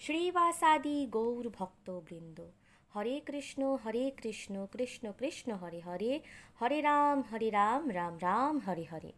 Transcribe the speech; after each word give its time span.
শ্রীবাসাদি 0.00 0.98
গৌর 1.10 1.44
ভক্তবৃন্দ 1.50 2.38
হরে 2.92 3.16
কৃষ্ণ 3.26 3.60
হরে 3.76 4.04
কৃষ্ণ 4.16 4.54
কৃষ্ণ 4.66 5.04
কৃষ্ণ 5.12 5.48
হরে 5.54 5.80
হরে 5.80 6.12
হরে 6.60 6.78
রাম 6.80 7.18
হরে 7.22 7.48
রাম 7.50 7.82
রাম 7.90 8.14
রাম 8.22 8.54
হরে 8.58 8.84
হরে 8.84 9.12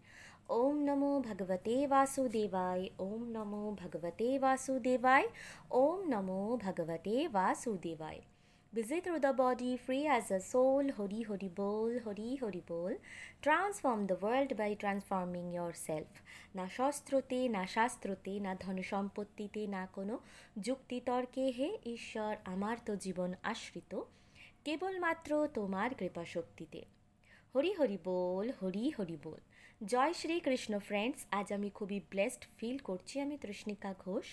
ওম 0.51 0.77
নমো 0.85 1.13
ভগবতে 1.21 1.75
বাসুদেবায় 1.87 2.85
ওম 2.99 3.23
নমো 3.33 3.63
ভগবতে 3.73 4.29
বাসুদেবায় 4.39 5.27
ওম 5.75 5.99
নমো 6.11 6.41
ভগবতে 6.57 7.15
বাসুদেবায় 7.29 8.21
Busy 8.73 9.01
through 9.01 9.21
the 9.21 9.33
body, 9.33 9.77
free 9.77 10.07
as 10.07 10.31
a 10.31 10.39
soul, 10.39 10.85
Hari 10.93 11.23
Hari 11.23 11.49
Bol, 11.51 12.01
Hari 12.05 12.37
Hari 12.37 12.63
Bol. 12.65 12.93
Transform 13.43 14.07
the 14.07 14.15
world 14.17 14.57
by 14.57 14.69
transforming 14.75 15.49
yourself. 15.53 16.11
না 16.57 16.67
শস্ত্রতে 16.77 17.39
না 17.49 17.63
শাস্ত্রতে 17.67 18.33
না 18.47 18.53
ধন 18.57 18.77
সম্পত্তিতে 18.93 19.63
না 19.75 19.83
কোনো 19.97 20.15
যুক্তিতর্কে 20.67 21.45
হে 21.59 21.69
ঈশ্বর 21.95 22.33
আমার 22.55 22.77
তো 22.87 22.93
জীবন 23.05 23.31
আশ্রিত 23.53 23.93
কেবলমাত্র 24.67 25.31
তোমার 25.57 25.91
কৃপা 26.01 26.25
শক্তিতে 26.35 26.81
হরি 27.55 27.73
হরি 27.79 27.99
বল 28.09 28.47
হরি 28.61 28.85
হরি 28.99 29.19
বল 29.25 29.41
জয় 29.85 30.15
শ্রী 30.21 30.37
কৃষ্ণ 30.47 30.73
ফ্রেন্ডস 30.89 31.21
আজ 31.39 31.47
আমি 31.57 31.69
খুবই 31.79 31.99
ব্লেসড 32.13 32.43
ফিল 32.57 32.79
করছি 32.89 33.15
আমি 33.25 33.37
তৃষ্ণিকা 33.45 33.91
ঘোষ 34.05 34.27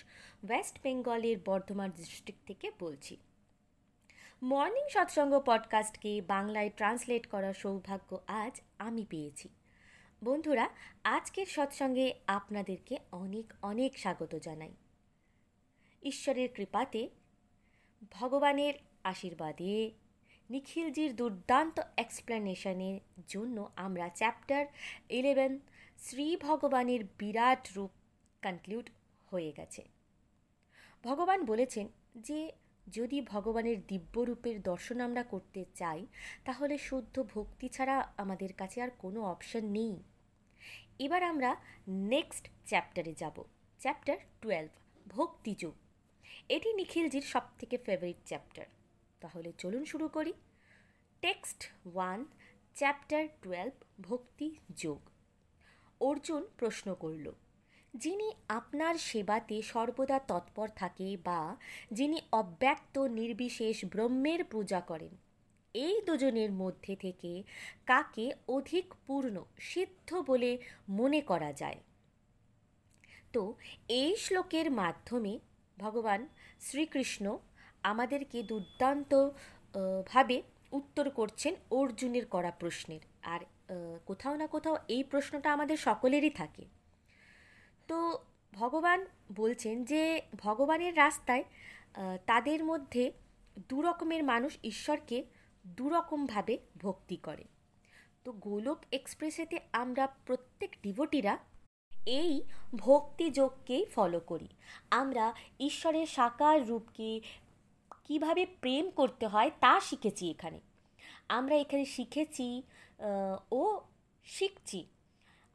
ওয়েস্ট 0.46 0.76
বেঙ্গলের 0.84 1.38
বর্ধমান 1.48 1.88
ডিস্ট্রিক্ট 1.98 2.42
থেকে 2.48 2.68
বলছি 2.84 3.16
মর্নিং 4.42 4.88
সৎসঙ্গ 4.88 5.40
পডকাস্টকে 5.46 6.22
বাংলায় 6.22 6.70
ট্রান্সলেট 6.76 7.26
করার 7.26 7.54
সৌভাগ্য 7.54 8.20
আজ 8.26 8.60
আমি 8.78 9.06
পেয়েছি। 9.10 9.48
বন্ধুরা, 10.24 10.68
আজকের 11.04 11.46
সৎসঙ্গে 11.46 12.14
আপনাদেরকে 12.26 12.98
অনেক 13.12 13.52
অনেক 13.62 13.98
স্বাগত 13.98 14.34
জানাই। 14.34 14.74
ঈশ্বরের 16.02 16.48
কৃপাতে, 16.54 17.08
ভগবানের 18.10 18.74
আশীর্বাদে, 19.04 19.90
নিখিলজির 20.50 21.16
দুর্দান্ত 21.16 21.80
এক্সপ্লেনেশনের 21.96 23.00
জন্য 23.28 23.70
আমরা 23.76 24.08
চ্যাপ্টার 24.08 24.66
ইলেভেন 25.08 25.58
শ্রী 25.98 26.36
ভগবানের 26.36 27.00
বিরাট 27.18 27.68
রূপ 27.76 27.90
কনক্লুড 28.42 28.90
হয়ে 29.30 29.52
গেছে। 29.52 29.82
ভগবান 31.04 31.44
বলেছেন 31.44 31.88
যে 32.14 32.52
যদি 32.86 33.20
ভগবানের 33.20 33.86
দিব্যরূপের 33.86 34.62
দর্শন 34.62 35.00
আমরা 35.00 35.22
করতে 35.22 35.64
চাই, 35.74 36.06
তাহলে 36.44 36.78
শুদ্ধ 36.78 37.22
ভক্তি 37.34 37.68
ছাড়া 37.68 38.12
আমাদের 38.16 38.52
কাছে 38.52 38.82
আর 38.82 38.90
কোনো 38.98 39.20
অপশন 39.22 39.64
নেই। 39.64 40.02
এবার 40.98 41.22
আমরা 41.22 41.56
নেক্সট 41.86 42.48
চ্যাপ্টারে 42.66 43.14
যাব। 43.14 43.42
চ্যাপ্টার 43.80 44.16
টুয়েলভ 44.40 44.70
ভক্তিযুগ 45.06 45.74
এটি 46.48 46.72
নিখিলজির 46.72 47.22
সব 47.22 47.42
থেকে 47.58 47.78
ফেভারিট 47.78 48.16
চ্যাপ্টার 48.26 48.66
তাহলে 49.20 49.52
চলুন 49.58 49.84
শুরু 49.84 50.08
করি। 50.08 50.32
টেক্সট 51.22 51.64
ওয়ান 51.94 52.24
চ্যাপ্টার 52.74 53.28
টুয়েলভ 53.42 53.72
ভক্তি 54.00 54.56
যোগ। 54.76 55.00
অর্জুন 56.00 56.46
প্রশ্ন 56.56 56.94
করল 56.94 57.32
যিনি 57.96 58.32
আপনার 58.48 58.94
সেবাতে 58.94 59.62
সর্বদা 59.62 60.18
তৎপর 60.18 60.68
থাকে 60.68 61.16
বা 61.24 61.56
যিনি 61.92 62.20
অব্যক্ত 62.32 62.98
নির্বিশেষ 62.98 63.84
ব্রহ্মের 63.84 64.44
পূজা 64.44 64.80
করেন, 64.80 65.16
এই 65.74 66.00
দুজনের 66.06 66.52
মধ্যে 66.52 66.96
থেকে 66.96 67.42
কাকে 67.86 68.32
অধিক 68.48 68.94
পূর্ণ, 69.06 69.44
সিদ্ধ 69.58 70.14
বলে 70.26 70.58
মনে 70.88 71.20
করা 71.20 71.52
যায়? 71.52 71.76
তো, 73.32 73.54
এই 73.88 74.16
শ্লোকের 74.16 74.70
মাধ্যমে 74.70 75.38
ভগবান 75.78 76.28
শ্রীকৃষ্ণ 76.60 77.38
আমাদেরকে 77.82 78.42
দুর্দান্ত 78.42 79.28
ভাবে 80.06 80.42
উত্তর 80.72 81.10
করছেন 81.10 81.54
অর্জুনের 81.70 82.26
করা 82.26 82.50
প্রশ্নের। 82.50 83.00
আর 83.22 83.40
কোথাও 84.06 84.36
না 84.36 84.46
কোথাও 84.46 84.76
এই 84.88 85.02
প্রশ্নটা 85.02 85.52
আমাদের 85.52 85.76
সকলেরই 85.76 86.30
থাকে। 86.30 86.64
তো 87.88 87.98
ভগবান 88.52 89.00
বলছেন 89.36 89.84
যে 89.84 90.02
ভগবানের 90.36 90.96
রাস্তায় 90.96 91.44
তাদের 92.26 92.60
মধ্যে 92.64 93.12
দু 93.68 93.82
রকমের 93.82 94.22
মানুষ 94.24 94.52
ঈশ্বরকে 94.64 95.18
দুরকমভাবে 95.64 96.58
ভক্তি 96.82 97.16
করে। 97.16 97.44
তো 98.24 98.32
গোলক 98.46 98.78
এক্সপ্রেসেতে 98.92 99.56
আমরা 99.72 100.04
প্রত্যেক 100.26 100.70
ডিভোটিরা 100.82 101.34
এই 102.06 102.32
ভক্তিযোগকেই 102.74 103.84
ফলো 103.94 104.20
করি। 104.20 104.48
আমরা 104.90 105.24
ঈশ্বরের 105.60 106.06
সাকার 106.06 106.68
রূপকে 106.68 107.20
কীভাবে 108.04 108.46
প্রেম 108.60 108.84
করতে 108.90 109.26
হয় 109.26 109.50
তা 109.60 109.80
শিখেছি 109.80 110.24
এখানে। 110.30 110.60
আমরা 111.28 111.54
এখানে 111.54 111.84
শিখেছি 111.84 112.48
ও 113.52 113.62
শিখছি 114.24 114.80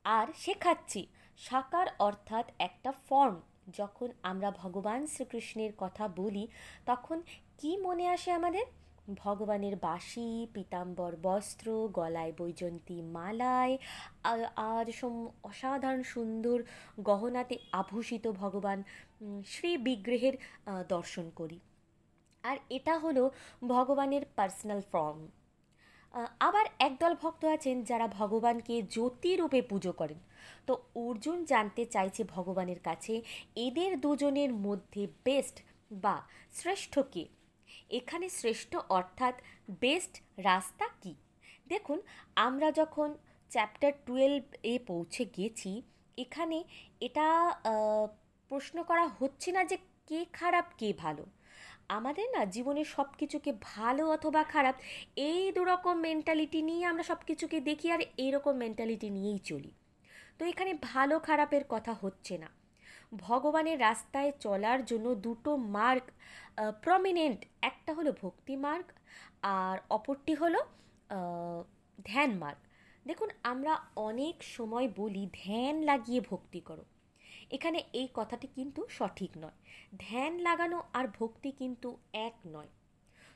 আর 0.06 0.28
শেখাচ্ছি। 0.38 1.02
সাকার 1.46 1.88
অর্থাৎ 2.08 2.46
একটা 2.68 2.92
ফর্ম 3.08 3.36
যখন 3.80 4.10
আমরা 4.32 4.50
ভগবান 4.62 5.00
শ্রীকৃষ্ণের 5.14 5.72
কথা 5.84 6.06
বলি, 6.20 6.44
তখন 6.90 7.18
কি 7.60 7.72
মনে 7.86 8.06
আসে 8.16 8.30
আমাদের? 8.40 8.66
ভগবানের 9.24 9.76
বাসি 9.86 10.30
পিতাম্বর 10.56 11.12
বস্ত্র, 11.28 11.68
গলায় 11.98 12.34
বৈজন্তী 12.40 12.98
মালায় 13.16 13.76
আর 14.72 14.86
সম, 15.00 15.16
অসাধারণ 15.50 16.02
সুন্দর 16.14 16.58
গহনাতে 17.10 17.56
আভূষিত 17.82 18.26
ভগবান 18.42 18.80
শ্রী 19.46 19.72
বিগ্রহের 19.86 20.36
দর্শন 20.94 21.26
করি। 21.40 21.58
আর 22.44 22.58
এটা 22.78 22.94
হলো 23.04 23.24
ভগবানের 23.76 24.24
পার্সোনাল 24.38 24.82
ফর্ম 24.92 25.20
আবার 26.48 26.66
একদল 26.88 27.14
ভক্ত 27.24 27.44
আছেন 27.56 27.76
যারা 27.90 28.08
ভগবানকে 28.20 28.76
জ্যোতিরূপে 28.96 29.60
পুজো 29.72 29.92
করেন। 30.02 30.20
তো 30.68 30.74
অর্জুন 31.06 31.38
জানতে 31.52 31.84
চাইছে 31.94 32.22
ভগবানের 32.36 32.80
কাছে, 32.88 33.14
এদের 33.66 33.92
দুজনের 34.06 34.52
মধ্যে 34.66 35.04
বেস্ট 35.28 35.58
বা 36.04 36.16
শ্রেষ্ঠ 36.60 36.94
কে? 37.14 37.24
এখানে 38.00 38.28
শ্রেষ্ঠ 38.40 38.72
অর্থাৎ 38.98 39.36
বেস্ট 39.84 40.14
রাস্তা 40.50 40.86
কি? 41.02 41.14
দেখুন, 41.72 42.00
আমরা 42.48 42.68
যখন 42.80 43.10
চ্যাপ্টার 43.52 43.92
টুয়েলভ 44.06 44.46
এ 44.74 44.76
পৌঁছে 44.90 45.24
গেছি, 45.38 45.72
এখানে 46.18 46.58
এটা 47.08 47.28
প্রশ্ন 48.52 48.78
করা 48.90 49.06
হচ্ছে 49.20 49.50
না 49.56 49.62
যে 49.72 49.78
কে 50.10 50.20
খারাপ, 50.40 50.66
কে 50.80 50.90
ভালো। 51.04 51.24
আমাদের 51.98 52.28
না 52.36 52.42
জীবনে 52.56 52.84
সব 52.96 53.08
কিছুকে 53.20 53.52
ভালো 53.72 54.04
অথবা 54.16 54.42
খারাপ, 54.54 54.76
এই 55.30 55.42
দুরকম 55.58 55.96
মেন্টালিটি 56.08 56.60
নিয়ে 56.70 56.84
আমরা 56.92 57.04
সব 57.12 57.20
কিছুকে 57.30 57.58
দেখি 57.70 57.88
আর 57.96 58.02
এইরকম 58.24 58.54
মেন্টালিটি 58.64 59.08
নিয়েই 59.18 59.42
চলি। 59.50 59.72
তো 60.42 60.46
এখানে 60.46 60.74
ভালো 60.74 61.16
খারাপের 61.20 61.64
কথা 61.70 61.94
হচ্ছে 61.94 62.38
না। 62.38 62.50
ভগবানের 63.18 63.80
রাস্তায় 63.80 64.32
চলার 64.40 64.80
জন্য 64.86 65.16
দুটো 65.16 65.52
মার্গ 65.58 66.06
প্রমিনেন্ট 66.82 67.40
একটা 67.62 67.94
হলো 67.94 68.12
ভক্তি 68.22 68.56
মার্গ 68.56 68.86
আর 69.44 69.78
অপরটি 69.90 70.34
হলো 70.34 70.60
ধ্যান 72.06 72.32
মার্গ। 72.38 72.60
দেখুন, 73.06 73.30
আমরা 73.44 73.74
অনেক 73.96 74.36
সময় 74.44 74.88
বলি, 74.98 75.24
ধ্যান 75.44 75.76
লাগিয়ে 75.82 76.22
ভক্তি 76.22 76.60
করো। 76.60 76.84
এখানে 77.52 77.80
এই 77.94 78.08
কথাটি 78.14 78.48
কিন্তু 78.56 78.82
সঠিক 78.90 79.32
নয়। 79.38 79.58
ধ্যান 80.00 80.34
লাগানো 80.40 80.84
আর 80.94 81.06
ভক্তি 81.20 81.52
কিন্তু 81.52 81.98
এক 82.14 82.36
নয়। 82.46 82.72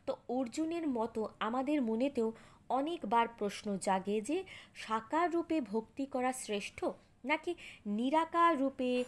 তো 0.05 0.11
অর্জুনের 0.29 0.87
মতো 0.87 1.21
আমাদের 1.39 1.81
মনেতেও 1.81 2.31
অনেকবার 2.69 3.27
প্রশ্ন 3.27 3.77
জাগে 3.77 4.21
যে 4.21 4.43
সাকার 4.75 5.31
রূপে 5.31 5.61
ভক্তি 5.61 6.05
করা 6.05 6.33
শ্রেষ্ঠ 6.33 6.85
নাকি 7.25 7.55
নিরাকার 7.85 8.59
রূপে 8.59 9.03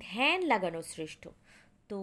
ধ্যান 0.00 0.42
লাগানো 0.42 0.82
শ্রেষ্ঠ? 0.82 1.28
তো 1.88 1.98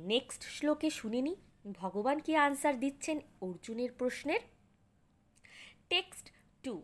নেক্সট 0.00 0.42
শ্লোকে 0.42 0.90
শুনে 0.90 1.34
ভগবান 1.78 2.18
কি 2.18 2.36
আনসার 2.36 2.80
দিচ্ছেন 2.80 3.20
অর্জুনের 3.40 3.92
প্রশ্নের? 3.92 4.40
টেক্সট 5.88 6.26
টু 6.62 6.82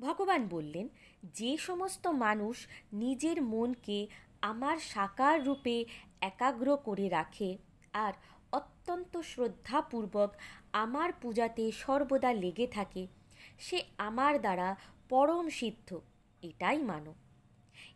ভগবান 0.00 0.48
বললেন, 0.48 0.88
যে 1.34 1.56
সমস্ত 1.58 2.06
মানুষ 2.06 2.66
নিজের 2.92 3.42
মনকে 3.42 4.06
আমার 4.42 4.76
সাকার 4.76 5.44
রূপে 5.44 5.84
একাগ্র 6.20 6.76
করে 6.76 7.08
রাখে 7.08 7.58
আর 7.92 8.12
অত্যন্ত 8.86 9.20
শ্রদ্ধাপূর্বক 9.20 10.30
আমার 10.72 11.10
পূজাতে 11.22 11.72
সর্বদা 11.72 12.32
লেগে 12.32 12.66
থাকে। 12.66 13.06
সে 13.58 13.78
আমার 13.98 14.40
দ্বারা 14.40 14.76
পরম 15.08 15.48
সিদ্ধ, 15.48 16.00
এটাই 16.42 16.78
মানো। 16.78 17.14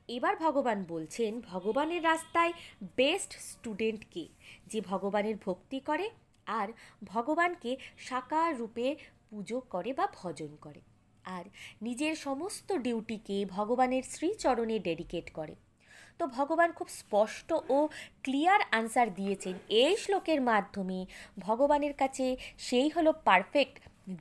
এবার 0.09 0.37
ভগবান 0.37 0.85
বলছেন, 0.89 1.41
ভগবানের 1.41 2.03
রাস্তায় 2.05 2.53
বেস্ট 2.97 3.33
স্টুডেন্টকে 3.41 4.29
যে 4.67 4.81
ভগবানের 4.81 5.37
ভক্তি 5.45 5.81
করে 5.81 6.11
আর 6.47 6.69
ভগবানকে 7.05 7.77
সাকার 7.99 8.59
রূপে 8.59 8.97
পুজো 9.31 9.61
করে 9.61 9.93
বা 9.93 10.07
ভজন 10.15 10.57
করে। 10.61 10.81
আর 11.25 11.45
নিজের 11.83 12.15
সমস্ত 12.17 12.73
ডিউটিকে 12.73 13.45
ভগবানের 13.45 14.03
শ্রীচরণে 14.03 14.79
ডেডিকেট 14.79 15.31
করে। 15.31 15.55
তো 16.21 16.25
ভগবান 16.27 16.71
খুব 16.73 16.89
স্পষ্ট 17.01 17.49
ও 17.69 17.79
ক্লিয়ার 18.23 18.61
আনসার 18.71 19.09
দিয়েছেন। 19.15 19.55
এই 19.83 19.95
শ্লোকের 19.97 20.41
মাধ্যমে 20.41 20.99
ভগবানের 21.39 21.95
কাছে 21.95 22.27
সেই 22.59 22.89
হলো 22.89 23.11
পারফেক্ট 23.25 23.77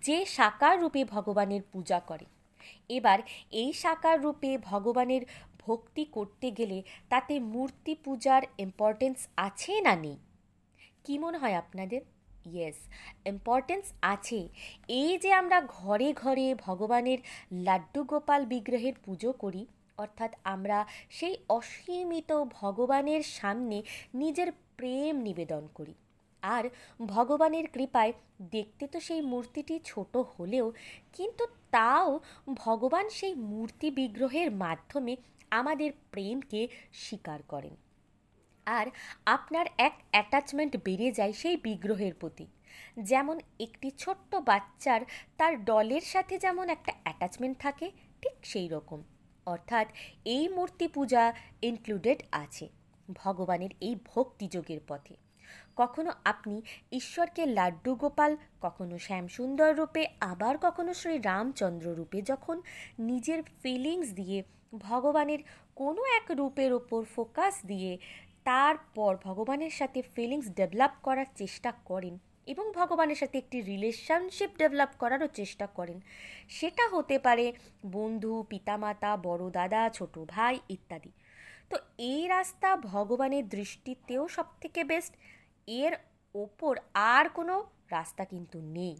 যে 0.06 0.18
সাকার 0.25 0.75
রূপে 0.81 1.01
ভগবানের 1.06 1.62
পূজা 1.72 2.00
করে। 2.00 2.25
এবার 2.90 3.19
এই 3.51 3.72
সাকার 3.74 4.18
রূপে 4.22 4.51
ভগবানের 4.57 5.24
ভক্তি 5.60 6.04
করতে 6.06 6.48
গেলে 6.51 6.78
তাতে 7.10 7.34
মূর্তি 7.54 7.94
পূজার 7.96 8.44
ইম্পর্টেন্স 8.57 9.18
আছে 9.38 9.74
না 9.81 9.94
নেই? 9.96 10.18
কী 11.04 11.16
মনে 11.18 11.38
হয় 11.38 11.56
আপনাদের? 11.56 12.01
ইয়েস 12.46 12.80
ইম্পর্টেন্স 13.25 13.86
আছে। 14.13 14.40
এই 15.00 15.12
যে 15.18 15.30
আমরা 15.34 15.57
ঘরে 15.78 16.10
ঘরে 16.13 16.46
ভগবানের 16.56 17.19
লাড্ডু 17.66 18.01
গোপাল 18.04 18.42
বিগ্রহের 18.46 18.96
পুজো 19.06 19.31
করি 19.34 19.63
অর্থাৎ 20.04 20.31
আমরা 20.44 20.78
সেই 21.10 21.36
অসীমিত 21.57 22.31
ভগবানের 22.60 23.24
সামনে 23.38 23.78
নিজের 24.22 24.50
প্রেম 24.78 25.13
নিবেদন 25.28 25.63
করি। 25.78 25.96
আর 26.44 26.63
ভগবানের 27.06 27.66
কৃপায় 27.68 28.13
দেখতে 28.51 28.84
তো 28.88 28.98
সেই 29.07 29.22
মূর্তিটি 29.31 29.75
ছোট 29.86 30.13
হলেও, 30.36 30.68
কিন্তু 31.13 31.44
তাও 31.72 32.10
ভগবান 32.63 33.06
সেই 33.10 33.34
মূর্তি 33.51 33.88
বিগ্রহের 33.92 34.50
মাধ্যমে 34.63 35.13
আমাদের 35.51 35.90
প্রেমকে 36.12 36.62
স্বীকার 37.04 37.40
করেন। 37.48 37.75
আর 38.68 38.88
আপনার 39.25 39.66
এক 39.78 39.94
অ্যাটাচমেন্ট 40.12 40.74
বেড়ে 40.86 41.10
যায় 41.12 41.34
সেই 41.42 41.57
বিগ্রহের 41.57 42.13
প্রতি। 42.13 42.46
যেমন 43.10 43.38
একটি 43.66 43.90
ছোট্ট 44.01 44.31
বাচ্চার 44.50 45.01
তার 45.38 45.54
ডলের 45.63 46.06
সাথে 46.13 46.36
যেমন 46.38 46.66
একটা 46.75 46.92
অ্যাটাচমেন্ট 47.04 47.56
থাকে, 47.60 47.88
ঠিক 48.22 48.36
সেই 48.51 48.68
রকম। 48.68 49.00
অর্থাৎ 49.50 49.88
এই 50.25 50.46
মূর্তি 50.48 50.86
পূজা 50.88 51.24
ইনক্লুডেড 51.62 52.19
আছে, 52.34 52.66
ভগবানের 53.16 53.72
এই 53.81 53.96
ভক্তিযোগের 54.06 54.81
পথে। 54.88 55.16
কখনো 55.75 56.12
আপনি 56.24 56.56
ঈশ্বরকে 56.92 57.44
লাড্ডু 57.57 57.92
গোপাল, 57.96 58.31
কখনো 58.62 58.96
শ্যামসুন্দর 58.98 59.69
রূপে, 59.75 60.01
আবার 60.22 60.54
কখনো 60.57 60.92
শ্রী 60.94 61.16
রামচন্দ্র 61.19 61.88
রূপে 61.96 62.19
যখন 62.22 62.57
নিজের 63.00 63.40
ফিলিংস 63.62 64.07
দিয়ে 64.13 64.38
ভগবানের 64.81 65.42
কোনো 65.75 66.01
এক 66.19 66.25
রূপের 66.31 66.72
ওপর 66.74 67.01
ফোকাস 67.16 67.56
দিয়ে 67.66 67.92
তারপর 68.44 69.12
ভগবানের 69.28 69.74
সাথে 69.80 70.00
ফিলিংস 70.13 70.48
ডেভেলপ 70.50 70.94
করার 71.04 71.30
চেষ্টা 71.36 71.72
করেন 71.86 72.16
এবং 72.50 72.66
ভগবানের 72.72 73.16
সাথে 73.16 73.38
একটি 73.38 73.57
রিলেশনশিপ 73.62 74.51
ডেভেলপ 74.57 74.92
করারও 74.98 75.28
চেষ্টা 75.40 75.66
করেন। 75.68 75.98
সেটা 76.50 76.84
হতে 76.94 77.16
পারে 77.19 77.46
বন্ধু, 77.92 78.34
পিতামাতা, 78.50 79.12
বড় 79.18 79.44
দাদা, 79.50 79.81
ছোট 79.90 80.13
ভাই 80.28 80.56
ইত্যাদি। 80.69 81.12
তো 81.69 81.75
এই 82.12 82.22
রাস্তা 82.28 82.69
ভগবানের 82.94 83.44
দৃষ্টিতেও 83.50 84.24
সব 84.28 84.48
থেকে 84.62 84.81
বেস্ট 84.84 85.13
এর 85.68 85.94
ওপর 86.36 86.74
আর 87.13 87.25
কোনো 87.30 87.56
রাস্তা 87.92 88.24
কিন্তু 88.25 88.57
নেই। 88.78 88.96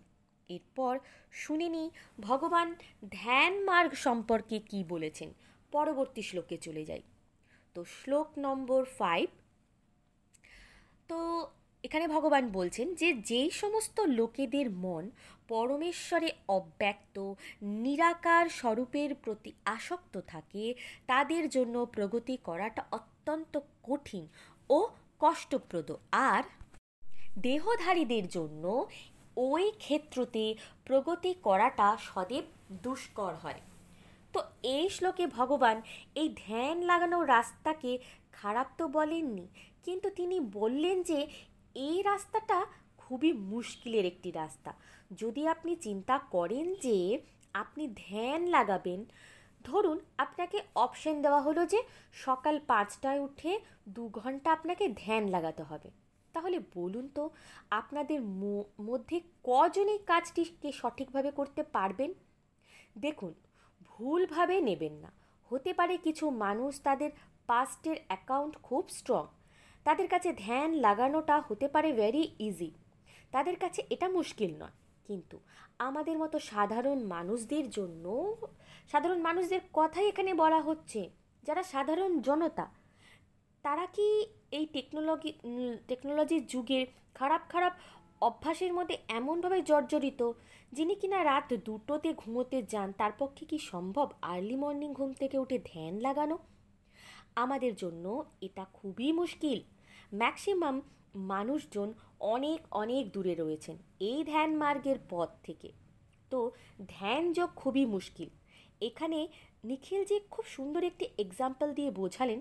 এরপর 0.50 0.94
শুনিনি 1.32 1.84
ভগবান 2.20 2.68
ধ্যান 3.12 3.54
মার্গ 3.64 3.92
সম্পর্কে 4.06 4.58
কি 4.60 4.80
বলেছেন? 4.84 5.30
পরবর্তী 5.74 6.22
শ্লোকে 6.22 6.58
চলে 6.58 6.84
যাই। 6.86 7.04
তো 7.76 7.82
শ্লোক 7.98 8.30
নম্বর 8.38 8.82
ফাইভ 9.00 9.28
তো 11.10 11.20
এখানে 11.84 12.06
ভগবান 12.16 12.44
বলছেন 12.58 12.88
যে 13.02 13.10
যেই 13.30 13.50
সমস্ত 13.62 13.98
লোকেদের 14.20 14.68
মন 14.84 15.04
পরমেশ্বরে 15.52 16.30
অব্যক্ত, 16.58 17.16
নিরাকার 17.84 18.46
স্বরূপের 18.60 19.10
প্রতি 19.24 19.52
আসক্ত 19.76 20.16
থাকে, 20.32 20.66
তাদের 21.12 21.44
জন্য 21.56 21.76
প্রগতি 21.96 22.36
করাটা 22.48 22.82
অত্যন্ত 22.98 23.54
কঠিন 23.88 24.24
ও 24.70 24.80
কষ্টপ্রদ। 25.20 25.90
আর 26.32 26.44
দেহধারীদের 27.46 28.26
জন্য 28.28 28.64
ওই 29.50 29.66
ক্ষেত্রতে 29.84 30.44
প্রগতি 30.88 31.32
করাটা 31.48 31.88
সদেব 32.10 32.46
দুষ্কর 32.84 33.34
হয়। 33.44 33.62
তো 34.34 34.40
এই 34.76 34.86
শ্লোকে 34.96 35.26
ভগবান 35.38 35.78
এই 36.22 36.28
ধ্যান 36.44 36.78
লাগানোর 36.90 37.26
রাস্তাকে 37.36 37.92
খারাপ 38.40 38.68
তো 38.80 38.84
বলেননি, 38.98 39.46
কিন্তু 39.86 40.08
তিনি 40.20 40.38
বললেন 40.58 40.98
যে 41.10 41.20
এই 41.80 42.02
রাস্তাটা 42.02 42.66
খুবই 42.98 43.34
মুশকিলের 43.34 44.06
একটি 44.06 44.32
রাস্তা। 44.32 44.74
যদি 45.12 45.48
আপনি 45.48 45.76
চিন্তা 45.76 46.20
করেন 46.20 46.74
যে 46.76 47.20
আপনি 47.54 47.88
ধ্যান 47.88 48.48
লাগাবেন, 48.48 49.06
ধরুন 49.64 50.00
আপনাকে 50.18 50.62
অপশন 50.76 51.22
দেওয়া 51.22 51.42
হলো 51.42 51.66
যে 51.66 51.84
সকাল 52.14 52.60
পাঁচটায় 52.68 53.20
উঠে 53.20 53.60
দু 53.90 54.10
ঘণ্টা 54.10 54.52
আপনাকে 54.52 54.90
ধ্যান 54.90 55.28
লাগাতে 55.28 55.64
হবে। 55.64 55.90
তাহলে 56.34 56.60
বলুন 56.76 57.08
তো, 57.08 57.30
আপনাদের 57.72 58.22
মধ্যে 58.82 59.22
কজন 59.44 59.88
এই 59.88 59.98
কাজটিকে 59.98 60.72
সঠিকভাবে 60.72 61.32
করতে 61.32 61.64
পারবেন? 61.64 62.14
দেখুন, 62.98 63.34
ভুলভাবে 63.82 64.62
নেবেন 64.62 64.94
না। 64.94 65.12
হতে 65.52 65.74
পারে 65.74 65.98
কিছু 65.98 66.30
মানুষ 66.30 66.82
তাদের 66.82 67.12
পাস্টের 67.48 67.98
অ্যাকাউন্ট 68.08 68.58
খুব 68.64 68.88
স্ট্রং 68.88 69.28
তাদের 69.90 70.08
কাছে 70.08 70.34
ধ্যান 70.34 70.70
লাগানোটা 70.74 71.36
হতে 71.48 71.68
পারে 71.68 71.94
ভেরি 71.94 72.24
ইজি 72.40 72.72
তাদের 73.32 73.56
কাছে 73.60 73.84
এটা 73.90 74.08
মুশকিল 74.10 74.52
নয়। 74.60 74.76
কিন্তু 75.06 75.40
আমাদের 75.80 76.18
মতো 76.18 76.40
সাধারণ 76.40 77.00
মানুষদের 77.04 77.70
জন্য, 77.70 78.36
সাধারণ 78.92 79.20
মানুষদের 79.22 79.62
কথাই 79.74 80.08
এখানে 80.08 80.34
বলা 80.34 80.62
হচ্ছে, 80.62 81.10
যারা 81.44 81.64
সাধারণ 81.64 82.20
জনতা, 82.20 82.66
তারা 83.64 83.86
কি 83.86 84.08
এই 84.52 84.66
টেকনোলজি 84.66 85.34
টেকনোলজির 85.88 86.48
যুগে 86.48 86.86
খারাপ 87.16 87.42
খারাপ 87.50 87.74
অভ্যাসের 88.22 88.74
মধ্যে 88.74 88.98
এমনভাবে 89.08 89.62
জর্জরিত 89.62 90.32
যিনি 90.72 90.96
কিনা 90.96 91.24
রাত 91.24 91.54
দুটোতে 91.66 92.14
ঘুমোতে 92.14 92.64
যান, 92.64 92.92
তার 92.92 93.12
পক্ষে 93.20 93.46
কি 93.46 93.58
সম্ভব 93.58 94.08
আর্লি 94.22 94.56
মর্নিং 94.56 94.94
ঘুম 94.94 95.14
থেকে 95.14 95.38
উঠে 95.38 95.60
ধ্যান 95.74 96.00
লাগানো? 96.00 96.38
আমাদের 97.36 97.76
জন্য 97.76 98.24
এটা 98.42 98.66
খুবই 98.74 99.12
মুশকিল। 99.12 99.64
ম্যাক্সিমাম 100.12 100.76
মানুষজন 101.32 101.90
অনেক 102.34 102.60
অনেক 102.72 103.04
দূরে 103.12 103.34
রয়েছেন 103.36 103.76
এই 104.10 104.20
ধ্যান 104.24 104.50
মার্গের 104.62 104.98
পথ 105.10 105.30
থেকে। 105.44 105.70
তো 106.32 106.40
ধ্যান 106.90 107.24
যোগ 107.34 107.50
খুবই 107.56 107.86
মুশকিল। 107.96 108.30
এখানে 108.82 109.20
নিখিলজি 109.64 110.18
খুব 110.34 110.46
সুন্দর 110.56 110.82
একটি 110.84 111.06
এক্সাম্পল 111.24 111.68
দিয়ে 111.74 111.92
বোঝালেন, 111.92 112.40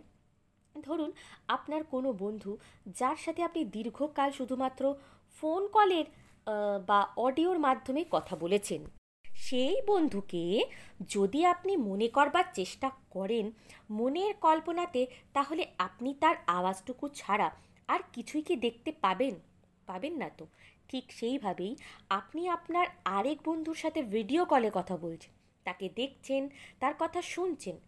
ধরুন 0.76 1.10
আপনার 1.48 1.82
কোনো 1.84 2.08
বন্ধু 2.22 2.52
যার 2.98 3.18
সাথে 3.24 3.40
আপনি 3.48 3.60
দীর্ঘকাল 3.76 4.28
শুধুমাত্র 4.38 4.82
ফোন 5.36 5.62
কলের 5.74 6.06
বা 6.88 7.00
অডিওর 7.26 7.58
মাধ্যমে 7.66 8.02
কথা 8.10 8.34
বলেছেন। 8.36 8.80
সেই 9.48 9.80
বন্ধুকে 9.86 10.64
যদি 11.08 11.44
আপনি 11.44 11.76
মনে 11.76 12.08
করবার 12.08 12.44
চেষ্টা 12.54 12.90
করেন 13.10 13.50
মনের 13.90 14.34
কল্পনাতে, 14.34 15.06
তাহলে 15.32 15.66
আপনি 15.78 16.14
তার 16.20 16.36
আওয়াজটুকু 16.46 17.08
ছাড়া 17.08 17.50
আর 17.88 18.00
কিছুই 18.12 18.42
কি 18.42 18.56
দেখতে 18.56 18.92
পাবেন? 18.92 19.34
পাবেন 19.86 20.12
না 20.12 20.30
তো। 20.38 20.46
ঠিক 20.88 21.12
সেইভাবেই 21.12 21.76
আপনি 22.08 22.48
আপনার 22.48 22.86
আরেক 23.04 23.38
বন্ধুর 23.44 23.74
সাথে 23.74 24.02
ভিডিও 24.02 24.44
কলে 24.44 24.70
কথা 24.74 24.96
বলছেন। 24.96 25.32
তাকে 25.64 25.88
দেখছেন, 25.96 26.48
তার 26.80 26.94
কথা 26.98 27.22
শুনছেন। 27.22 27.78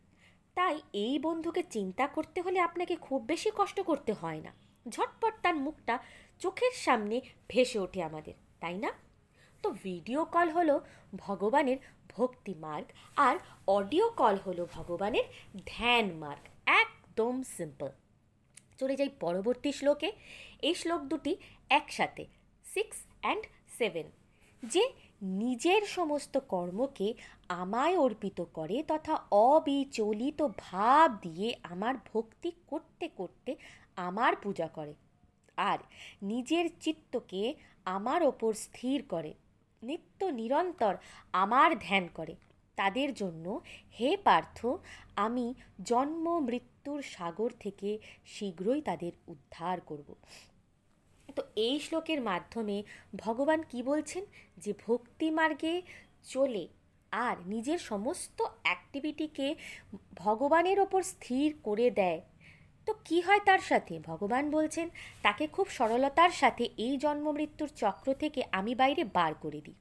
তাই 0.55 0.81
এই 0.93 1.19
বন্ধুকে 1.19 1.63
চিন্তা 1.71 2.07
করতে 2.07 2.41
হলে 2.41 2.59
আপনাকে 2.61 2.97
খুব 2.97 3.25
বেশি 3.25 3.51
কষ্ট 3.57 3.81
করতে 3.81 4.13
হয় 4.13 4.41
না। 4.41 4.53
ঝটপট 4.89 5.35
তার 5.43 5.57
মুখটা 5.57 5.99
চোখের 6.39 6.73
সামনে 6.73 7.21
ভেসে 7.49 7.79
ওঠে 7.79 8.03
আমাদের, 8.03 8.35
তাই 8.61 8.79
না? 8.79 8.93
তো 9.65 9.69
ভিডিও 9.85 10.21
কল 10.25 10.49
হলো 10.51 10.75
ভগবানের 11.17 11.79
ভক্তি 12.15 12.55
মার্গ 12.55 12.87
আর 13.27 13.37
অডিও 13.69 14.07
কল 14.11 14.37
হলো 14.47 14.63
ভগবানের 14.73 15.27
ধ্যান 15.67 16.07
মার্গ। 16.23 16.45
একদম 16.83 17.35
সিম্পল 17.57 17.91
চলে 18.79 18.95
যাই 18.97 19.11
পরবর্তী 19.21 19.71
শ্লোকে। 19.73 20.09
এই 20.63 20.75
শ্লোক 20.75 21.01
দুটি 21.03 21.33
একসাথে 21.71 22.25
সিক্স 22.65 22.97
অ্যান্ড 23.21 23.45
সেভেন 23.79 24.07
যে 24.63 24.83
নিজের 25.23 25.83
সমস্ত 25.87 26.35
কর্মকে 26.53 27.09
আমায় 27.63 27.97
অর্পিত 27.99 28.39
করে 28.53 28.77
তথা 28.83 29.15
অবিচলিত 29.31 30.41
ভাব 30.59 31.09
দিয়ে 31.23 31.49
আমার 31.63 31.95
ভক্তি 32.11 32.51
করতে 32.67 33.07
করতে 33.09 33.51
আমার 33.97 34.33
পূজা 34.37 34.69
করে। 34.69 34.95
আর 35.71 35.79
নিজের 36.23 36.67
চিত্তকে 36.81 37.43
আমার 37.85 38.21
ওপর 38.23 38.51
স্থির 38.55 38.99
করে। 39.09 39.33
নিত্য 39.83 40.25
নিরন্তর 40.25 40.97
আমার 41.33 41.79
ধ্যান 41.79 42.09
করে। 42.15 42.35
তাদের 42.77 43.15
জন্য 43.15 43.61
হে 44.01 44.17
পার্থ, 44.17 44.67
আমি 45.17 45.55
জন্ম 45.85 46.39
মৃত্যুর 46.39 47.03
সাগর 47.03 47.51
থেকে 47.61 47.99
শীঘ্রই 48.27 48.81
তাদের 48.81 49.13
উদ্ধার 49.27 49.81
করব। 49.81 50.15
তো 51.37 51.43
এই 51.57 51.81
শ্লোকের 51.81 52.21
মাধ্যমে 52.21 52.83
ভগবান 53.17 53.63
কি 53.63 53.83
বলছেন? 53.83 54.25
যে 54.57 54.73
ভক্তি 54.87 55.31
মার্গে 55.31 55.83
চলে 56.23 56.69
আর 57.13 57.37
নিজের 57.47 57.79
সমস্ত 57.79 58.43
অ্যাক্টিভিটিকে 58.63 59.55
ভগবানের 60.15 60.81
ওপর 60.81 61.03
স্থির 61.03 61.55
করে 61.63 61.91
দেয়। 61.91 62.21
তো 62.91 62.95
কি 63.05 63.21
হয় 63.21 63.41
তার 63.41 63.59
সাথে? 63.59 63.99
ভগবান 63.99 64.51
বলছেন, 64.51 64.89
তাকে 65.23 65.47
খুব 65.47 65.69
সরলতার 65.69 66.31
সাথে 66.31 66.69
এই 66.77 66.97
জন্ম 66.97 67.31
মৃত্যুর 67.31 67.71
চক্র 67.77 68.15
থেকে 68.15 68.43
আমি 68.53 68.75
বাইরে 68.75 69.05
বার 69.05 69.35
করে 69.35 69.61
দিই। 69.61 69.75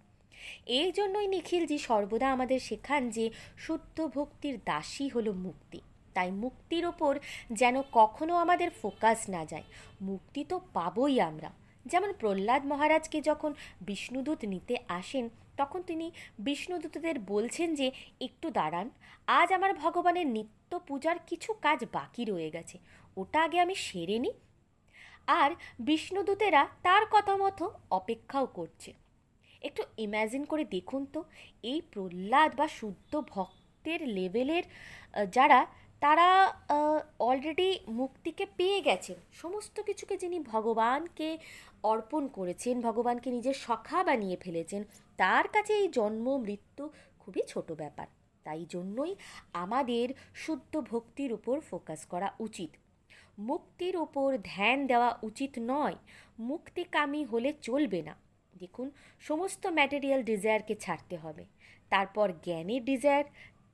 এই 0.65 0.91
জন্যই 0.91 1.27
নিখিলজি 1.27 1.77
সর্বদা 1.77 2.31
আমাদের 2.31 2.59
শেখান 2.59 3.09
যে 3.09 3.29
শুদ্ধ 3.57 4.07
ভক্তির 4.07 4.59
দাসী 4.65 5.07
হলো 5.07 5.33
মুক্তি। 5.33 5.81
তাই 6.13 6.31
মুক্তির 6.31 6.85
ওপর 6.85 7.19
যেন 7.51 7.81
কখনো 7.91 8.35
আমাদের 8.35 8.69
ফোকাস 8.69 9.29
না 9.29 9.45
যায়। 9.45 9.63
মুক্তি 10.01 10.43
তো 10.43 10.61
পাবই 10.73 11.21
আমরা। 11.21 11.51
যেমন 11.85 12.13
প্রহ্লাদ 12.13 12.65
মহারাজকে 12.65 13.21
যখন 13.21 13.53
বিষ্ণুদূত 13.81 14.45
নিতে 14.45 14.77
আসেন, 14.87 15.29
তখন 15.57 15.81
তিনি 15.81 16.11
বিষ্ণুদূতদের 16.39 17.19
বলছেন 17.19 17.75
যে, 17.75 17.91
একটু 18.21 18.49
দাঁড়ান। 18.49 18.89
আজ 19.27 19.51
আমার 19.51 19.73
ভগবানের 19.73 20.27
নিত্য 20.27 20.79
পূজার 20.87 21.15
কিছু 21.27 21.53
কাজ 21.53 21.85
বাকি 21.91 22.25
রয়ে 22.25 22.49
গেছে। 22.49 22.79
ওটা 23.17 23.43
আগে 23.43 23.59
আমি 23.59 23.75
সেরে 23.75 24.19
নিই। 24.19 24.33
আর 25.27 25.51
বিষ্ণুদূতেরা 25.79 26.67
তার 26.83 27.03
কথা 27.11 27.37
মতো 27.37 27.71
অপেক্ষাও 27.91 28.45
করছে। 28.45 28.93
একটু 29.61 29.83
ইম্যাজিন 29.97 30.43
করে 30.45 30.63
দেখুন 30.65 31.05
তো, 31.13 31.23
এই 31.63 31.81
প্রহ্লাদ 31.91 32.55
বা 32.55 32.67
শুদ্ধ 32.67 33.21
ভক্তের 33.27 34.07
লেভেলের 34.07 34.63
যারা, 35.31 35.65
তারা 35.99 36.27
অলরেডি 37.19 37.79
মুক্তিকে 37.87 38.45
পেয়ে 38.57 38.81
গেছেন। 38.81 39.15
সমস্ত 39.33 39.79
কিছুকে 39.81 40.17
যিনি 40.17 40.39
ভগবানকে 40.39 41.37
অর্পণ 41.83 42.27
করেছেন, 42.27 42.81
ভগবানকে 42.81 43.31
নিজের 43.31 43.53
সখা 43.53 44.03
বানিয়ে 44.03 44.37
ফেলেছেন, 44.37 44.83
তার 45.17 45.47
কাছে 45.47 45.73
এই 45.73 45.87
জন্ম, 45.87 46.37
মৃত্যু 46.37 46.89
খুবই 47.19 47.41
ছোট 47.47 47.71
ব্যাপার। 47.71 48.07
তাই 48.43 48.65
জন্যই 48.69 49.15
আমাদের 49.53 50.09
শুদ্ধ 50.35 50.81
ভক্তির 50.81 51.33
উপর 51.33 51.59
ফোকাস 51.59 52.05
করা 52.05 52.31
উচিত। 52.39 52.69
মুক্তির 53.39 53.97
ওপর 53.97 54.37
ধ্যান 54.43 54.87
দেওয়া 54.87 55.19
উচিত 55.23 55.51
নয়, 55.59 55.95
মুক্তিকামী 56.39 57.25
হলে 57.25 57.53
চলবে 57.53 58.01
না। 58.01 58.15
দেখুন, 58.57 58.91
সমস্ত 59.19 59.67
ম্যাটেরিয়াল 59.67 60.23
ডিজায়ারকে 60.23 60.75
ছাড়তে 60.75 61.17
হবে। 61.17 61.45
তারপর 61.89 62.31
জ্ঞানের 62.43 62.85
ডিজায়ার 62.85 63.23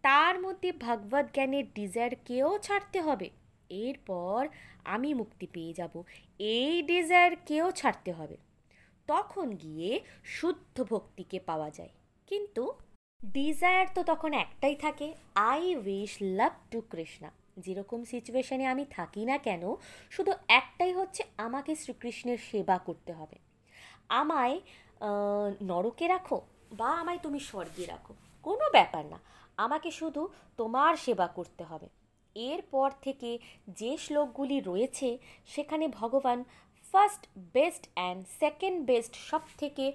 তার 0.02 0.42
মধ্যে 0.42 0.72
ভগবত 0.72 1.26
জ্ঞানের 1.34 1.64
ডিজায়ারকেও 1.74 2.58
ছাড়তে 2.58 3.02
হবে। 3.02 3.30
এরপর 3.70 4.48
আমি 4.86 5.14
মুক্তি 5.14 5.48
পেয়ে 5.48 5.74
যাব, 5.74 6.04
এই 6.40 6.82
ডিজায়ারকেও 6.82 7.72
ছাড়তে 7.72 8.12
হবে। 8.12 8.38
তখন 9.08 9.52
গিয়ে 9.52 10.00
শুদ্ধ 10.24 10.84
ভক্তিকে 10.84 11.40
পাওয়া 11.40 11.70
যায়। 11.70 11.90
কিন্তু 12.28 12.74
ডিজায়ার 13.26 13.88
তো 13.96 14.04
তখন 14.04 14.34
একটাই 14.34 14.76
থাকে 14.76 15.14
I 15.36 15.76
wish 15.76 16.18
love 16.22 16.52
to 16.72 16.82
Krishna 16.82 17.32
যেরকম 17.66 18.00
সিচুয়েশানে 18.12 18.66
আমি 18.74 18.84
থাকি 18.98 19.24
না 19.30 19.38
কেন, 19.48 19.64
শুধু 20.16 20.32
একটাই 20.60 20.94
হচ্ছে 21.00 21.22
আমাকে 21.48 21.72
শ্রীকৃষ্ণের 21.82 22.40
সেবা 22.50 22.78
করতে 22.88 23.12
হবে। 23.20 23.38
আমায় 24.22 24.56
নরকে 25.70 26.06
রাখো 26.14 26.38
বা 26.80 26.90
আমায় 27.02 27.22
তুমি 27.26 27.40
স্বর্গে 27.50 27.86
রাখো, 27.94 28.14
কোনো 28.46 28.66
ব্যাপার 28.76 29.04
না। 29.14 29.20
আমাকে 29.66 29.90
শুধু 30.00 30.22
তোমার 30.60 30.94
সেবা 31.06 31.28
করতে 31.38 31.64
হবে। 31.70 31.88
এরপর 32.36 32.90
থেকে 33.06 33.32
যে 33.80 33.92
শ্লোকগুলি 34.04 34.58
রয়েছে, 34.70 35.10
সেখানে 35.54 35.86
ভগবান 36.00 36.40
first 36.86 37.24
best 37.56 37.84
and 37.96 38.22
second 38.42 38.78
best 38.90 39.14
সব 39.30 39.44
থেকে 39.62 39.86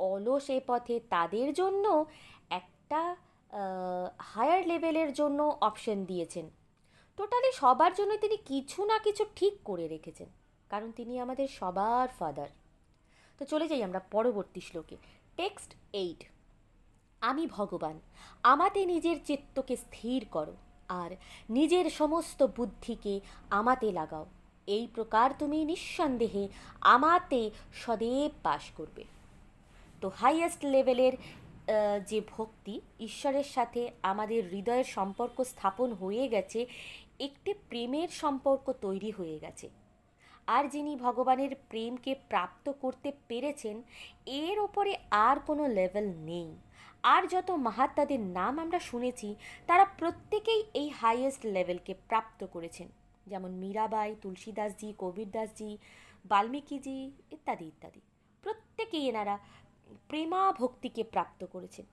অলস 0.00 0.46
এ 0.56 0.58
পথে 0.68 0.96
তাদের 1.14 1.48
জন্য 1.60 1.84
একটা 2.60 3.00
হায়ার 4.32 4.62
লেভেলের 4.70 5.10
জন্য 5.20 5.40
অপশন 5.68 5.98
দিয়েছেন। 6.10 6.46
টোটালি 7.18 7.50
সবার 7.52 7.92
জন্য 7.98 8.12
তিনি 8.24 8.36
কিছু 8.50 8.80
না 8.90 8.96
কিছু 9.06 9.22
ঠিক 9.36 9.54
করে 9.64 9.86
রেখেছেন। 9.94 10.28
কারণ 10.70 10.88
তিনি 10.98 11.14
আমাদের 11.24 11.48
সবার 11.58 12.08
ফাদার 12.18 12.50
তো 13.38 13.42
চলে 13.44 13.66
যাই 13.70 13.82
আমরা 13.88 14.00
পরবর্তী 14.14 14.60
শ্লোকে। 14.60 14.96
টেক্সট 15.36 15.70
এইট 16.02 16.20
আমি 17.20 17.44
ভগবান, 17.56 17.96
আমাতে 18.42 18.80
নিজের 18.86 19.18
চিত্তকে 19.24 19.74
স্থির 19.76 20.20
করো 20.30 20.54
আর 20.88 21.10
নিজের 21.50 21.86
সমস্ত 21.90 22.40
বুদ্ধিকে 22.56 23.14
আমাতে 23.50 23.88
লাগাও। 23.92 24.26
এই 24.76 24.84
প্রকার 24.94 25.28
তুমি 25.38 25.58
নিঃসন্দেহে 25.64 26.44
আমাতে 26.94 27.40
সদেব 27.82 28.30
বাস 28.42 28.64
করবে। 28.76 29.04
তো 30.00 30.06
হাইয়েস্ট 30.20 30.62
লেভেলের 30.74 31.14
যে 32.10 32.18
ভক্তি, 32.34 32.74
ঈশ্বরের 33.00 33.48
সাথে 33.54 33.80
আমাদের 34.02 34.40
হৃদয়ের 34.48 34.88
সম্পর্ক 34.96 35.36
স্থাপন 35.52 35.88
হয়ে 35.92 36.24
গেছে 36.34 36.60
একটি 37.18 37.54
প্রেমের 37.54 38.08
সম্পর্ক 38.08 38.72
তৈরি 38.72 39.10
হয়ে 39.10 39.38
গেছে। 39.38 39.70
আর 40.46 40.68
যিনি 40.68 40.96
ভগবানের 40.96 41.56
প্রেমকে 41.68 42.14
প্রাপ্ত 42.14 42.72
করতে 42.80 43.12
পেরেছেন, 43.28 43.82
এর 44.26 44.58
ওপরে 44.58 44.96
আর 45.10 45.40
কোনো 45.40 45.66
লেভেল 45.66 46.14
নেই। 46.16 46.56
আর 47.02 47.26
যত 47.26 47.50
মাহাত্মাদের 47.50 48.20
নাম 48.20 48.58
আমরা 48.58 48.78
শুনেছি, 48.78 49.34
তারা 49.66 49.84
প্রত্যেকেই 49.84 50.64
এই 50.74 50.88
হাইয়েস্ট 50.88 51.46
লেভেলকে 51.46 51.94
প্রাপ্ত 52.08 52.46
করেছেন। 52.46 52.88
যেমন 53.26 53.50
মীরাবাই, 53.50 54.16
তুলসীদাসজি, 54.22 54.94
কবিরদাসজি, 54.98 55.78
বাল্মীকিজি 56.26 57.12
ইত্যাদি 57.30 57.64
ইত্যাদি। 57.64 58.00
প্রত্যেকেই 58.42 59.08
এনারা 59.08 59.38
প্রেমা 60.08 60.52
ভক্তিকে 60.52 61.04
প্রাপ্ত 61.04 61.44
করেছেন। 61.44 61.86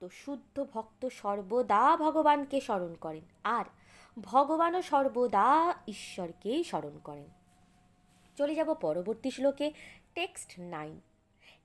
তো 0.00 0.08
শুদ্ধ 0.08 0.64
ভক্ত 0.72 1.08
সর্বদা 1.08 1.96
ভগবানকে 1.96 2.60
স্মরণ 2.60 2.94
করেন। 2.94 3.24
আর 3.44 3.64
ভগবানও 4.20 4.82
সর্বদা 4.82 5.74
ঈশ্বরকেই 5.88 6.64
স্মরণ 6.64 6.98
করেন। 7.04 7.24
চলে 8.36 8.54
যাব 8.54 8.74
পরবর্তী 8.74 9.30
শ্লোকে, 9.30 9.72
টেক্সট 10.14 10.52
নাইন। 10.58 11.00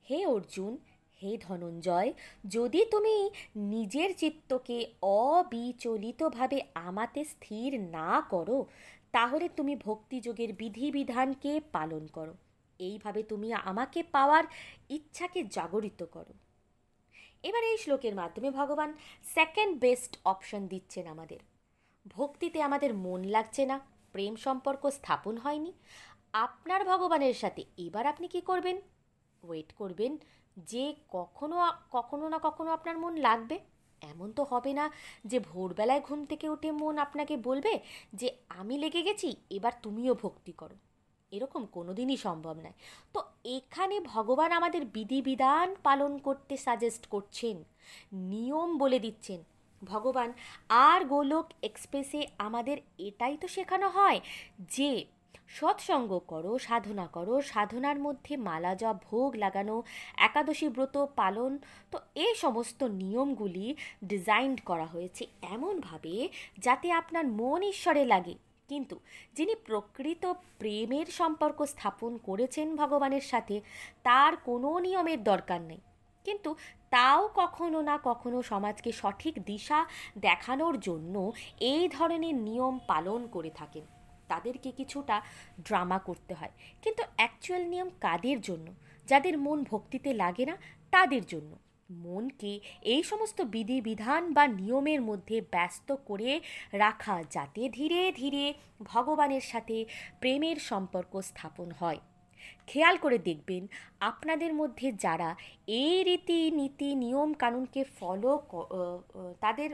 হে 0.10 0.26
অর্জুন, 0.26 0.78
হে 1.24 1.38
ধনঞ্জয়, 1.38 2.14
যদি 2.48 2.86
তুমি 2.86 3.30
নিজের 3.56 4.16
চিত্তকে 4.18 4.94
অবিচলিতভাবে 5.02 6.62
আমাতে 6.76 7.24
স্থির 7.24 7.82
না 7.82 8.22
করো, 8.30 8.66
তাহলে 9.12 9.50
তুমি 9.50 9.76
ভক্তিযোগের 9.76 10.54
বিধিবিধানকে 10.54 11.62
পালন 11.72 12.08
করো। 12.08 12.34
এইভাবে 12.80 13.24
তুমি 13.24 13.54
আমাকে 13.54 14.04
পাওয়ার 14.04 14.44
ইচ্ছাকে 14.90 15.44
জাগরিত 15.44 16.04
করো। 16.04 16.34
এবার 17.44 17.64
এই 17.64 17.78
শ্লোকের 17.78 18.16
মাধ্যমে 18.16 18.52
ভগবান 18.52 18.94
সেকেন্ড 19.24 19.80
বেস্ট 19.80 20.18
অপশন 20.26 20.68
দিচ্ছেন 20.68 21.08
আমাদের। 21.08 21.40
ভক্তিতে 22.16 22.62
আমাদের 22.62 22.94
মন 22.94 23.24
লাগছে 23.24 23.66
না, 23.66 23.80
প্রেম 24.12 24.36
সম্পর্ক 24.36 24.84
স্থাপন 24.88 25.38
হয়নি। 25.38 25.74
আপনার 26.34 26.86
ভগবানের 26.86 27.34
সাথে 27.34 27.62
এবার 27.78 28.06
আপনি 28.08 28.28
কি 28.28 28.42
করবেন? 28.42 28.78
ওয়েট 29.44 29.74
করবেন 29.74 30.18
যে 30.58 30.96
কখনো 31.10 31.56
কখনো 31.92 32.30
না 32.30 32.40
কখনো 32.40 32.72
আপনার 32.72 32.98
মন 32.98 33.16
লাগবে। 33.16 33.60
এমন 34.02 34.32
তো 34.32 34.44
হবে 34.44 34.74
না 34.74 34.92
যে 35.26 35.40
ভোরবেলায় 35.40 36.02
ঘুম 36.02 36.26
থেকে 36.26 36.50
উঠে 36.50 36.72
মন 36.72 36.98
আপনাকে 36.98 37.38
বলবে 37.38 37.80
যে, 38.14 38.28
আমি 38.50 38.78
লেগে 38.78 39.02
গেছি, 39.02 39.36
এবার 39.50 39.72
তুমিও 39.82 40.14
ভক্তি 40.14 40.52
করো। 40.52 40.76
এরকম 41.32 41.66
কোনো 41.66 41.94
দিনই 41.94 42.18
সম্ভব 42.18 42.56
নয়। 42.56 42.78
তো 43.14 43.20
এখানে 43.44 44.00
ভগবান 44.00 44.52
আমাদের 44.52 44.86
বিধিবিধান 44.86 45.76
পালন 45.84 46.18
করতে 46.18 46.58
সাজেস্ট 46.58 47.08
করছেন, 47.08 47.64
নিয়ম 48.12 48.78
বলে 48.78 49.00
দিচ্ছেন। 49.00 49.44
ভগবান, 49.84 50.34
আর 50.70 51.06
গোলক 51.06 51.46
এক্সপ্রেসে 51.64 52.28
আমাদের 52.38 52.78
এটাই 52.98 53.38
তো 53.38 53.48
শেখানো 53.48 53.90
হয় 53.90 54.20
যে 54.60 55.06
সৎসঙ্গ 55.48 56.20
করো, 56.28 56.60
সাধনা 56.60 57.08
করো, 57.08 57.42
সাধনার 57.42 58.00
মধ্যে 58.00 58.38
মালা 58.38 58.76
জপ, 58.76 58.96
ভোগ 59.12 59.36
লাগানো, 59.36 59.84
একাদশী 60.18 60.70
ব্রত 60.70 61.06
পালন, 61.16 61.58
তো 61.92 62.00
এই 62.16 62.36
সমস্ত 62.36 62.84
নিয়মগুলি 62.84 63.76
ডিজাইন 64.04 64.56
করা 64.56 64.86
হয়েছে 64.86 65.28
এমনভাবে 65.42 66.30
যাতে 66.58 66.92
আপনার 66.92 67.28
মন 67.28 67.64
ঈশ্বরে 67.64 68.06
লাগে। 68.06 68.36
কিন্তু 68.68 69.00
যিনি 69.34 69.56
প্রকৃত 69.56 70.34
প্রেমের 70.60 71.06
সম্পর্ক 71.06 71.64
স্থাপন 71.64 72.18
করেছেন 72.18 72.76
ভগবানের 72.76 73.22
সাথে, 73.22 73.62
তার 74.04 74.38
কোনো 74.38 74.80
নিয়মের 74.80 75.24
দরকার 75.24 75.62
নেই। 75.62 75.78
কিন্তু 76.24 76.56
তাও 76.90 77.30
কখনো 77.36 77.82
না 77.82 78.00
কখনো 78.04 78.42
সমাজকে 78.42 78.92
সঠিক 78.92 79.46
দিশা 79.46 79.86
দেখানোর 80.18 80.80
জন্য 80.80 81.32
এই 81.60 81.90
ধরনের 81.90 82.36
নিয়ম 82.36 82.80
পালন 82.88 83.28
করে 83.28 83.50
থাকেন। 83.50 83.86
তাদেরকে 84.28 84.72
কিছুটা 84.72 85.22
ড্রামা 85.62 86.00
করতে 86.00 86.34
হয়। 86.34 86.52
কিন্তু 86.82 87.04
অ্যাকচুয়াল 87.16 87.66
নিয়ম 87.66 87.90
কাদের 88.02 88.42
জন্য? 88.42 88.74
যাদের 89.08 89.38
মন 89.38 89.64
ভক্তিতে 89.64 90.14
লাগে 90.14 90.46
না, 90.46 90.58
তাদের 90.92 91.26
জন্য। 91.26 91.56
মনকে 91.92 92.60
এই 92.82 93.04
সমস্ত 93.04 93.42
বিধিবিধান 93.42 94.34
বা 94.34 94.48
নিয়মের 94.48 95.02
মধ্যে 95.02 95.42
ব্যস্ত 95.42 95.96
করে 96.06 96.42
রাখা 96.72 97.24
যাতে 97.32 97.70
ধীরে 97.70 98.12
ধীরে 98.12 98.54
ভগবানের 98.84 99.42
সাথে 99.42 99.86
প্রেমের 100.20 100.56
সম্পর্ক 100.56 101.22
স্থাপন 101.22 101.72
হয়। 101.80 102.00
খেয়াল 102.70 102.96
করে 103.04 103.18
দেখবেন 103.28 103.64
আপনাদের 104.10 104.52
মধ্যে 104.54 104.88
যারা 105.06 105.30
এই 105.82 105.96
রীতি 106.08 106.40
নীতি 106.60 106.90
নিয়ম 107.04 107.30
কানুনকে 107.44 107.82
ফলো 108.00 108.32
তাদের 109.44 109.70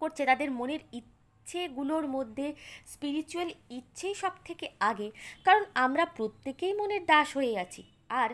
করছে, 0.00 0.22
তাদের 0.30 0.48
মনের 0.50 0.82
ইচ্ছেগুলোর 0.98 2.04
মধ্যে 2.16 2.46
স্পিরিচুয়াল 2.92 3.48
ইচ্ছেই 3.78 4.14
সব 4.22 4.34
থেকে 4.44 4.66
আগে। 4.90 5.08
কারণ 5.46 5.64
আমরা 5.84 6.04
প্রত্যেকেই 6.18 6.74
মনের 6.80 7.02
দাস 7.12 7.28
হয়ে 7.38 7.54
আছি। 7.64 7.82
আর 8.22 8.30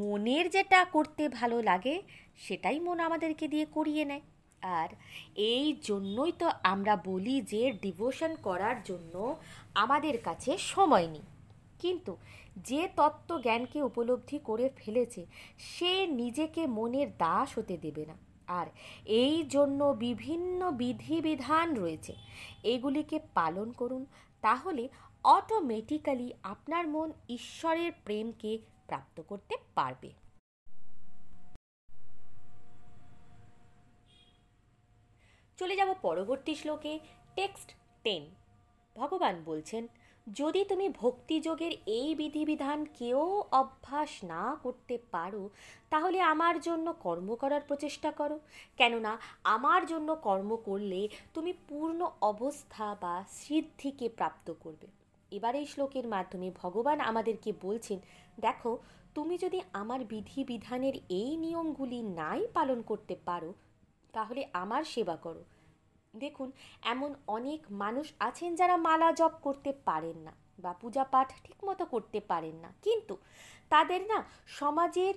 মনের 0.00 0.46
যেটা 0.50 0.80
করতে 0.94 1.24
ভালো 1.38 1.58
লাগে, 1.70 1.94
সেটাই 2.44 2.78
মন 2.86 2.98
আমাদেরকে 3.08 3.44
দিয়ে 3.52 3.66
করিয়ে 3.76 4.04
নেয়। 4.10 4.24
আর 4.80 4.90
এই 5.52 5.66
জন্যই 5.88 6.32
তো 6.40 6.46
আমরা 6.72 6.94
বলি 7.10 7.36
যে 7.52 7.62
ডিভোশন 7.84 8.32
করার 8.46 8.76
জন্য 8.88 9.14
আমাদের 9.82 10.16
কাছে 10.26 10.50
সময় 10.72 11.06
নেই। 11.14 11.26
কিন্তু 11.82 12.12
যে 12.56 12.88
তত্ত্ব 12.96 13.40
জ্ঞানকে 13.40 13.82
উপলব্ধি 13.82 14.38
করে 14.38 14.70
ফেলেছে, 14.76 15.26
সে 15.58 16.06
নিজেকে 16.06 16.66
মনের 16.66 17.10
দাস 17.10 17.58
হতে 17.58 17.76
দেবে 17.76 18.06
না। 18.06 18.16
আর 18.46 18.66
এই 19.04 19.42
জন্য 19.42 19.84
বিভিন্ন 19.98 20.70
বিধিবিধান 20.70 21.76
রয়েছে। 21.76 22.14
এগুলিকে 22.62 23.20
পালন 23.34 23.72
করুন, 23.72 24.06
তাহলে 24.40 24.88
অটোমেটিক্যালি 25.24 26.32
আপনার 26.42 26.88
মন 26.88 27.12
ঈশ্বরের 27.28 27.92
প্রেমকে 28.04 28.58
প্রাপ্ত 28.86 29.20
করতে 29.20 29.56
পারবে। 29.74 30.12
চলে 35.56 35.76
যাব 35.76 35.94
পরবর্তী 36.02 36.54
শ্লোকে, 36.54 36.98
টেক্সট 37.34 37.72
টেন। 38.02 38.26
ভগবান 38.96 39.42
বলছেন 39.44 39.86
যদি 40.26 40.64
তুমি 40.64 40.88
ভক্তিযোগের 40.88 41.72
এই 41.86 42.14
বিধিবিধান 42.14 42.84
কেউ 42.84 43.42
অভ্যাস 43.52 44.24
না 44.24 44.56
করতে 44.62 44.98
পারো, 45.10 45.48
তাহলে 45.90 46.20
আমার 46.20 46.60
জন্য 46.60 46.92
কর্ম 46.92 47.34
করার 47.34 47.60
প্রচেষ্টা 47.60 48.10
করো। 48.10 48.38
কেননা, 48.76 49.18
আমার 49.44 49.86
জন্য 49.86 50.16
কর্ম 50.16 50.56
করলে 50.56 51.08
তুমি 51.34 51.52
পূর্ণ 51.68 52.08
অবস্থা 52.20 52.96
বা 53.00 53.24
সিদ্ধিকে 53.28 54.08
প্রাপ্ত 54.08 54.52
করবে। 54.60 54.86
এবার 55.32 55.54
এই 55.54 55.66
শ্লোকের 55.66 56.06
মাধ্যমে 56.08 56.50
ভগবান 56.62 57.00
আমাদেরকে 57.00 57.52
বলছেন, 57.62 57.98
দেখো, 58.38 58.78
তুমি 59.14 59.38
যদি 59.38 59.60
আমার 59.72 60.04
বিধিবিধানের 60.04 60.94
এই 61.08 61.36
নিয়মগুলি 61.36 62.02
নাই 62.02 62.46
পালন 62.54 62.82
করতে 62.82 63.14
পারো, 63.24 63.54
তাহলে 64.12 64.46
আমার 64.52 64.82
সেবা 64.84 65.16
করো। 65.16 65.42
দেখুন, 66.22 66.48
এমন 66.92 67.10
অনেক 67.26 67.60
মানুষ 67.82 68.06
আছেন 68.18 68.50
যারা 68.60 68.76
মালা 68.86 69.08
জপ 69.12 69.34
করতে 69.42 69.70
পারেন 69.88 70.18
না 70.26 70.32
বা 70.58 70.72
পূজা 70.80 71.04
পাঠ 71.12 71.28
ঠিকমতো 71.44 71.84
করতে 71.84 72.18
পারেন 72.30 72.56
না। 72.64 72.70
কিন্তু 72.82 73.14
তাদের 73.72 74.00
না 74.10 74.18
সমাজের 74.60 75.14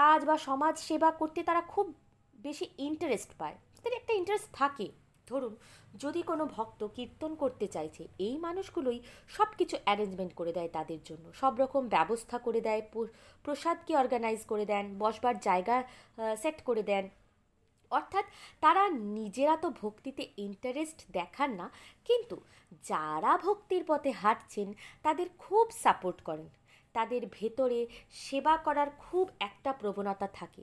কাজ 0.00 0.24
বা 0.24 0.36
সমাজ 0.48 0.74
সেবা 0.78 1.10
করতে 1.10 1.42
তারা 1.42 1.62
খুব 1.74 1.86
বেশি 2.34 2.66
ইন্টারেস্ট 2.78 3.30
পায়। 3.38 3.56
তাদের 3.74 3.92
একটা 3.92 4.12
ইন্টারেস্ট 4.20 4.48
থাকে। 4.52 4.88
ধরুন, 5.26 5.54
যদি 6.02 6.20
কোনো 6.22 6.44
ভক্ত 6.56 6.80
কীর্তন 6.96 7.32
করতে 7.34 7.66
চাইছে, 7.74 8.02
এই 8.26 8.36
মানুষগুলোই 8.46 8.98
সব 9.36 9.48
কিছু 9.58 9.76
অ্যারেঞ্জমেন্ট 9.84 10.32
করে 10.34 10.52
দেয় 10.52 10.70
তাদের 10.76 11.00
জন্য। 11.04 11.24
সব 11.40 11.52
রকম 11.62 11.82
ব্যবস্থা 11.88 12.36
করে 12.46 12.60
দেয় 12.60 12.82
প্রসাদকে 13.44 13.92
অর্গানাইজ 13.96 14.40
করে 14.52 14.64
দেন, 14.72 14.84
বসবার 14.98 15.36
জায়গা 15.48 15.76
সেট 16.42 16.58
করে 16.68 16.82
দেন। 16.82 17.04
অর্থাৎ 17.90 18.24
তারা 18.60 18.88
নিজেরা 18.88 19.56
তো 19.56 19.70
ভক্তিতে 19.70 20.28
ইন্টারেস্ট 20.36 21.04
দেখান 21.12 21.54
না, 21.54 21.70
কিন্তু 22.04 22.36
যারা 22.82 23.36
ভক্তির 23.36 23.84
পথে 23.84 24.10
হাঁটছেন, 24.10 24.74
তাদের 25.02 25.26
খুব 25.38 25.70
সাপোর্ট 25.70 26.22
করেন। 26.22 26.48
তাদের 26.92 27.22
ভেতরে 27.32 27.86
সেবা 28.10 28.56
করার 28.56 28.90
খুব 28.90 29.30
একটা 29.40 29.72
প্রবণতা 29.72 30.26
থাকে। 30.26 30.62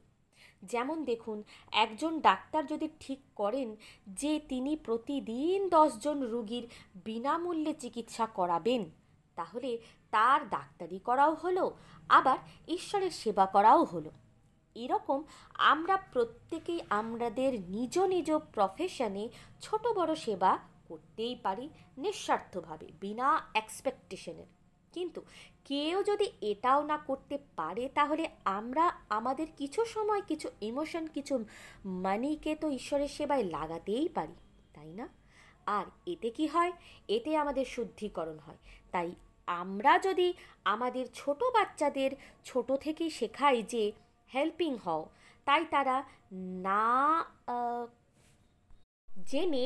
যেমন 0.64 1.04
দেখুন, 1.04 1.44
একজন 1.72 2.20
ডাক্তার 2.20 2.66
যদি 2.66 2.90
ঠিক 3.00 3.20
করেন 3.36 3.76
যে 4.08 4.40
তিনি 4.40 4.76
প্রতিদিন 4.76 5.70
দশজন 5.70 6.22
রুগীর 6.22 6.68
বিনামূল্যে 6.96 7.74
চিকিৎসা 7.74 8.26
করাবেন, 8.26 8.90
তাহলে 9.36 9.78
তার 10.12 10.50
ডাক্তারি 10.50 11.00
করাও 11.00 11.34
হলো, 11.34 11.78
আবার 12.10 12.38
ঈশ্বরের 12.68 13.12
সেবা 13.12 13.46
করাও 13.46 13.84
হলো। 13.84 14.12
এরকম 14.76 15.24
আমরা 15.54 15.98
প্রত্যেকেই 15.98 16.82
আমাদের 16.90 17.62
নিজ 17.70 18.00
নিজ 18.00 18.32
প্রফেশনে 18.32 19.30
ছোট 19.62 19.88
বড় 19.88 20.16
সেবা 20.16 20.60
করতেই 20.88 21.36
পারি 21.44 21.70
নিঃস্বার্থভাবে, 21.98 22.88
বিনা 23.02 23.42
এক্সপেকটেশনের 23.56 24.46
কিন্তু 24.94 25.22
কেউ 25.66 26.04
যদি 26.04 26.32
এটাও 26.42 26.84
না 26.84 26.98
করতে 26.98 27.38
পারে, 27.56 27.90
তাহলে 27.90 28.30
আমরা 28.46 28.94
আমাদের 29.10 29.48
কিছু 29.58 29.86
সময়, 29.86 30.22
কিছু 30.28 30.50
ইমোশন 30.62 31.08
কিছু 31.08 31.46
মানিকে 31.86 32.56
তো 32.56 32.70
ঈশ্বরের 32.70 33.08
সেবায় 33.08 33.44
লাগাতেই 33.44 34.10
পারি, 34.10 34.36
তাই 34.74 34.94
না? 34.94 35.08
আর 35.66 35.86
এতে 36.06 36.30
কি 36.30 36.48
হয়? 36.48 36.72
এতে 37.08 37.38
আমাদের 37.38 37.66
শুদ্ধিকরণ 37.66 38.38
হয়। 38.40 38.58
তাই 38.92 39.12
আমরা 39.48 40.00
যদি 40.00 40.34
আমাদের 40.66 41.06
ছোট 41.14 41.44
বাচ্চাদের 41.44 42.12
ছোট 42.44 42.72
থেকেই 42.72 43.10
শেখাই 43.10 43.64
যে 43.64 43.92
হেল্পিং 44.34 44.72
হও 44.76 45.04
তাই 45.46 45.66
তারা 45.74 46.04
না 46.68 46.86
জেনে 49.26 49.66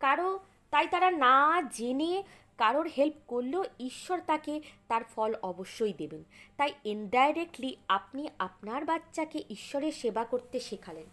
কারও, 0.00 0.30
তাই 0.72 0.86
তারা 0.88 1.10
না 1.10 1.34
জেনে 1.76 2.22
কারোর 2.58 2.86
হেল্প 2.96 3.14
করলেও 3.26 3.64
ঈশ্বর 3.80 4.18
তাকে 4.26 4.60
তার 4.88 5.02
ফল 5.04 5.34
অবশ্যই 5.42 5.92
দেবেন। 5.92 6.22
তাই 6.56 6.70
ইনডাইরেক্টলি 6.84 7.76
আপনি 7.88 8.22
আপনার 8.38 8.84
বাচ্চাকে 8.84 9.38
ঈশ্বরের 9.50 9.92
সেবা 9.92 10.24
করতে 10.24 10.60
শেখালেন 10.60 11.08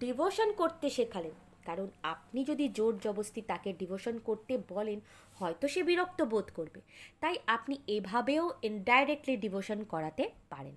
ডিভোশন 0.00 0.52
করতে 0.52 0.90
শেখালেন। 0.90 1.36
কারণ 1.64 1.88
আপনি 2.02 2.44
যদি 2.44 2.68
জোর 2.68 2.92
জবস্তি 2.98 3.40
তাকে 3.42 3.72
ডিভোশন 3.72 4.18
করতে 4.18 4.58
বলেন, 4.68 4.98
হয়তো 5.38 5.68
সে 5.68 5.80
বিরক্ত 5.82 6.22
বোধ 6.22 6.46
করবে। 6.54 6.80
তাই 7.20 7.36
আপনি 7.46 7.74
এভাবেও 7.86 8.44
ইনডাইরেক্টলি 8.62 9.34
ডিভোশন 9.36 9.84
করাতে 9.84 10.24
পারেন। 10.50 10.76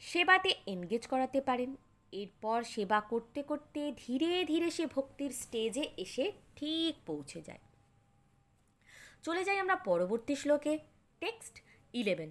সেবাতে 0.00 0.54
এনগেজ 0.66 1.06
করাতে 1.06 1.40
পারেন। 1.40 1.76
এরপর 2.12 2.62
সেবা 2.62 3.00
করতে 3.00 3.42
করতে 3.42 3.92
ধীরে 3.96 4.44
ধীরে 4.44 4.70
সে 4.70 4.86
ভক্তির 4.86 5.30
স্টেজে 5.30 5.88
এসে 5.96 6.32
ঠিক 6.56 6.94
পৌঁছে 7.06 7.42
যায়। 7.42 7.58
চলে 9.22 9.44
যাই 9.44 9.58
আমরা 9.58 9.76
পরবর্তী 9.76 10.34
শ্লোকে 10.34 10.78
টেক্সট 11.20 11.58
ইলেভেন 11.92 12.30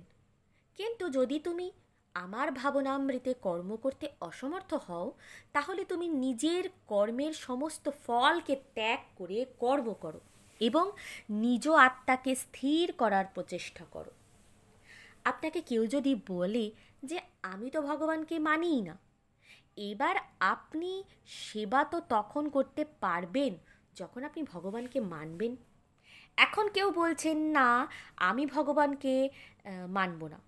কিন্তু 0.75 1.09
যদি 1.09 1.39
তুমি 1.39 1.71
আমার 2.15 2.51
ভাবনামৃতে 2.51 3.33
কর্ম 3.33 3.75
করতে 3.75 4.07
অসমর্থ 4.21 4.73
হও, 4.73 5.11
তাহলে 5.53 5.85
তুমি 5.85 6.07
নিজের 6.07 6.69
কর্মের 6.87 7.33
সমস্ত 7.33 7.89
ফলকে 7.89 8.55
ত্যাগ 8.55 8.99
করে 9.17 9.45
কর্ম 9.59 9.93
করো 9.93 10.19
এবং 10.61 10.91
নিজ 11.29 11.67
আত্মাকে 11.67 12.35
স্থির 12.35 12.91
করার 12.91 13.25
প্রচেষ্টা 13.33 13.85
করো। 13.91 14.11
আপনাকে 15.23 15.61
কেউ 15.61 15.85
যদি 15.85 16.15
বলে 16.27 16.71
যে 17.03 17.19
আমি 17.43 17.69
তো 17.69 17.81
ভগবানকে 17.81 18.39
মানিই 18.39 18.81
না। 18.81 18.97
এবার 19.77 20.15
আপনি 20.39 21.03
সেবা 21.25 21.83
তো 21.83 22.01
তখন 22.09 22.49
করতে 22.49 22.85
পারবেন, 22.85 23.57
যখন 23.95 24.23
আপনি 24.23 24.43
ভগবানকে 24.43 24.99
মানবেন। 24.99 25.55
এখন 26.37 26.69
কেউ 26.69 26.91
বলছেন, 26.91 27.37
না, 27.37 27.87
আমি 28.15 28.45
ভগবানকে 28.45 29.29
মানব 29.87 30.27
না। 30.27 30.39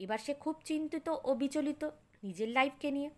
এবার 0.00 0.18
সে 0.18 0.34
খুব 0.34 0.56
চিন্তিত 0.64 1.08
ও 1.24 1.34
বিচলিত 1.34 1.90
নিজের 2.24 2.48
লাইফকে 2.48 2.90
নিয়ে। 2.90 3.10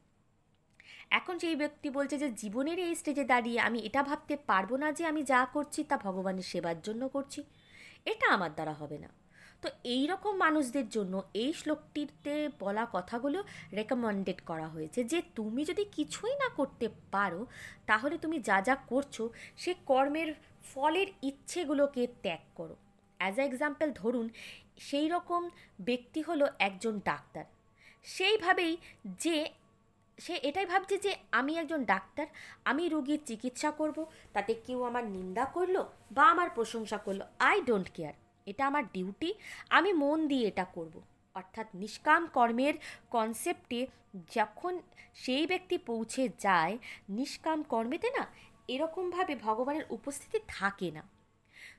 এখন 1.11 1.39
সেই 1.39 1.57
ব্যক্তি 1.57 1.91
বলছে 1.91 2.19
যে, 2.19 2.31
জীবনের 2.31 2.79
এই 2.79 2.95
স্টেজে 2.95 3.25
দাঁড়িয়ে 3.25 3.61
আমি 3.61 3.79
এটা 3.79 4.03
ভাবতে 4.03 4.37
পারব 4.37 4.77
না 4.77 4.93
যে, 4.93 5.07
আমি 5.07 5.23
যা 5.23 5.47
করছি 5.53 5.85
তা 5.85 5.97
ভগবানের 5.97 6.43
সেবার 6.43 6.83
জন্য 6.83 7.09
করছি। 7.09 7.45
এটা 8.05 8.27
আমার 8.29 8.55
দ্বারা 8.55 8.73
হবে 8.73 8.99
না। 8.99 9.09
তো 9.63 9.69
এই 9.85 10.07
রকম 10.07 10.37
মানুষদের 10.37 10.89
জন্য 10.89 11.23
এই 11.35 11.53
শ্লোকটিতে 11.53 12.49
বলা 12.61 12.87
কথাগুলো 12.93 13.45
রেকমেন্ডেড 13.73 14.41
করা 14.41 14.69
হয়েছে 14.69 15.05
যে 15.05 15.23
তুমি 15.37 15.65
যদি 15.65 15.85
কিছুই 15.85 16.35
না 16.43 16.49
করতে 16.49 16.89
পারো, 17.13 17.47
তাহলে 17.87 18.19
তুমি 18.19 18.39
যা 18.41 18.61
যা 18.61 18.75
করছ 18.75 19.23
সে 19.57 19.75
কর্মের 19.87 20.35
ফলের 20.63 21.07
ইচ্ছেগুলোকে 21.23 22.07
ত্যাগ 22.23 22.41
করো। 22.55 22.77
অ্যাজ 23.19 23.39
আ 23.39 23.43
এক্সাম্পল 23.43 23.91
ধরুন 23.93 24.29
সেই 24.79 25.09
রকম 25.09 25.51
ব্যক্তি 25.81 26.23
হলো 26.23 26.47
একজন 26.59 27.01
ডাক্তার। 27.05 27.45
সেইভাবেই 28.05 28.77
যে, 29.05 29.51
সে 30.19 30.35
এটাই 30.35 30.67
ভাবছে 30.67 30.99
যে 30.99 31.15
আমি 31.33 31.59
একজন 31.59 31.85
ডাক্তার, 31.85 32.27
আমি 32.65 32.89
রুগীর 32.89 33.21
চিকিৎসা 33.27 33.71
করব, 33.71 34.07
তাতে 34.33 34.55
কেউ 34.55 34.83
আমার 34.83 35.05
নিন্দা 35.05 35.45
করল 35.45 35.85
বা 36.13 36.25
আমার 36.31 36.51
প্রশংসা 36.51 36.99
করল 36.99 37.21
আই 37.39 37.61
ডোন্ট 37.61 37.89
কেয়ার 37.95 38.28
এটা 38.51 38.63
আমার 38.71 38.85
ডিউটি 38.93 39.31
আমি 39.69 39.91
মন 40.03 40.19
দিয়ে 40.31 40.45
এটা 40.49 40.67
করব। 40.77 40.95
অর্থাৎ 41.37 41.67
নিষ্কাম 41.75 42.23
কর্মের 42.27 42.75
কনসেপ্টে 43.11 43.81
যখন 44.37 44.73
সেই 45.15 45.45
ব্যক্তি 45.47 45.77
পৌঁছে 45.89 46.23
যায়, 46.39 46.75
নিষ্কাম 47.09 47.59
কর্মেতে 47.63 48.09
না 48.17 48.25
এরকমভাবে 48.69 49.35
ভগবানের 49.47 49.85
উপস্থিতি 49.91 50.39
থাকে 50.49 50.89
না। 50.91 51.03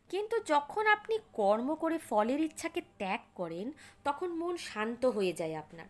কিন্তু 0.09 0.35
যখন 0.45 0.83
আপনি 0.95 1.15
কর্ম 1.33 1.69
করে 1.75 1.97
ফলের 2.09 2.39
ইচ্ছাকে 2.39 2.81
ত্যাগ 2.97 3.21
করেন, 3.35 3.67
তখন 4.03 4.29
মন 4.41 4.53
শান্ত 4.69 5.01
হয়ে 5.15 5.33
যায় 5.33 5.55
আপনার। 5.55 5.87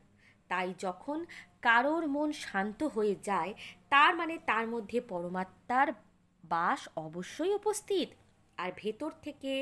তাই 0.50 0.70
যখন 0.80 1.18
কারোর 1.62 2.04
মন 2.08 2.30
শান্ত 2.44 2.80
হয়ে 2.96 3.16
যায়, 3.30 3.52
তার 3.94 4.12
মানে 4.16 4.36
তার 4.50 4.66
মধ্যে 4.68 4.98
পরমাত্মার 5.12 5.88
বাস 6.44 6.82
অবশ্যই 7.06 7.54
উপস্থিত। 7.54 8.10
আর 8.64 8.70
ভেতর 8.76 9.12
থেকে, 9.22 9.54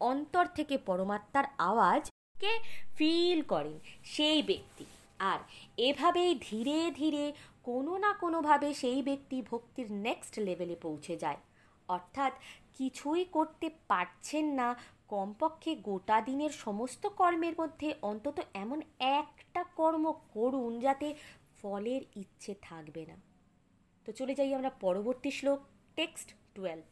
অন্তর 0.00 0.46
থেকে 0.54 0.74
পরমাত্মার 0.78 1.46
আওয়াজকে 1.58 2.52
ফিল 2.96 3.40
করেন 3.42 3.76
সেই 4.04 4.40
ব্যক্তি। 4.42 4.84
আর 5.18 5.40
এভাবেই 5.76 6.32
ধীরে 6.40 6.78
ধীরে 6.90 7.24
কোনো 7.62 7.92
না 7.98 8.10
কোনোভাবে 8.12 8.68
সেই 8.74 9.00
ব্যক্তি 9.02 9.36
ভক্তির 9.50 9.88
নেক্সট 10.06 10.34
লেভেলে 10.38 10.76
পৌঁছে 10.82 11.14
যায়। 11.16 11.40
অর্থাৎ 11.88 12.32
কিছুই 12.78 13.24
করতে 13.24 13.66
পারছেন 13.88 14.44
না, 14.60 14.68
কমপক্ষে 15.08 15.72
গোটা 15.88 16.16
দিনের 16.20 16.52
সমস্ত 16.64 17.02
কর্মের 17.18 17.54
মধ্যে 17.60 17.88
অন্তত 18.02 18.36
এমন 18.54 18.78
একটা 19.18 19.62
কর্ম 19.76 20.04
করুন 20.34 20.72
যাতে 20.80 21.08
ফলের 21.58 22.02
ইচ্ছে 22.16 22.52
থাকবে 22.62 23.02
না। 23.06 23.16
তো 24.06 24.10
চলে 24.12 24.34
যাই 24.34 24.50
আমরা 24.54 24.70
পরবর্তী 24.80 25.30
শ্লোক 25.30 25.60
টেক্সট 25.96 26.28
টুয়েলভ 26.54 26.88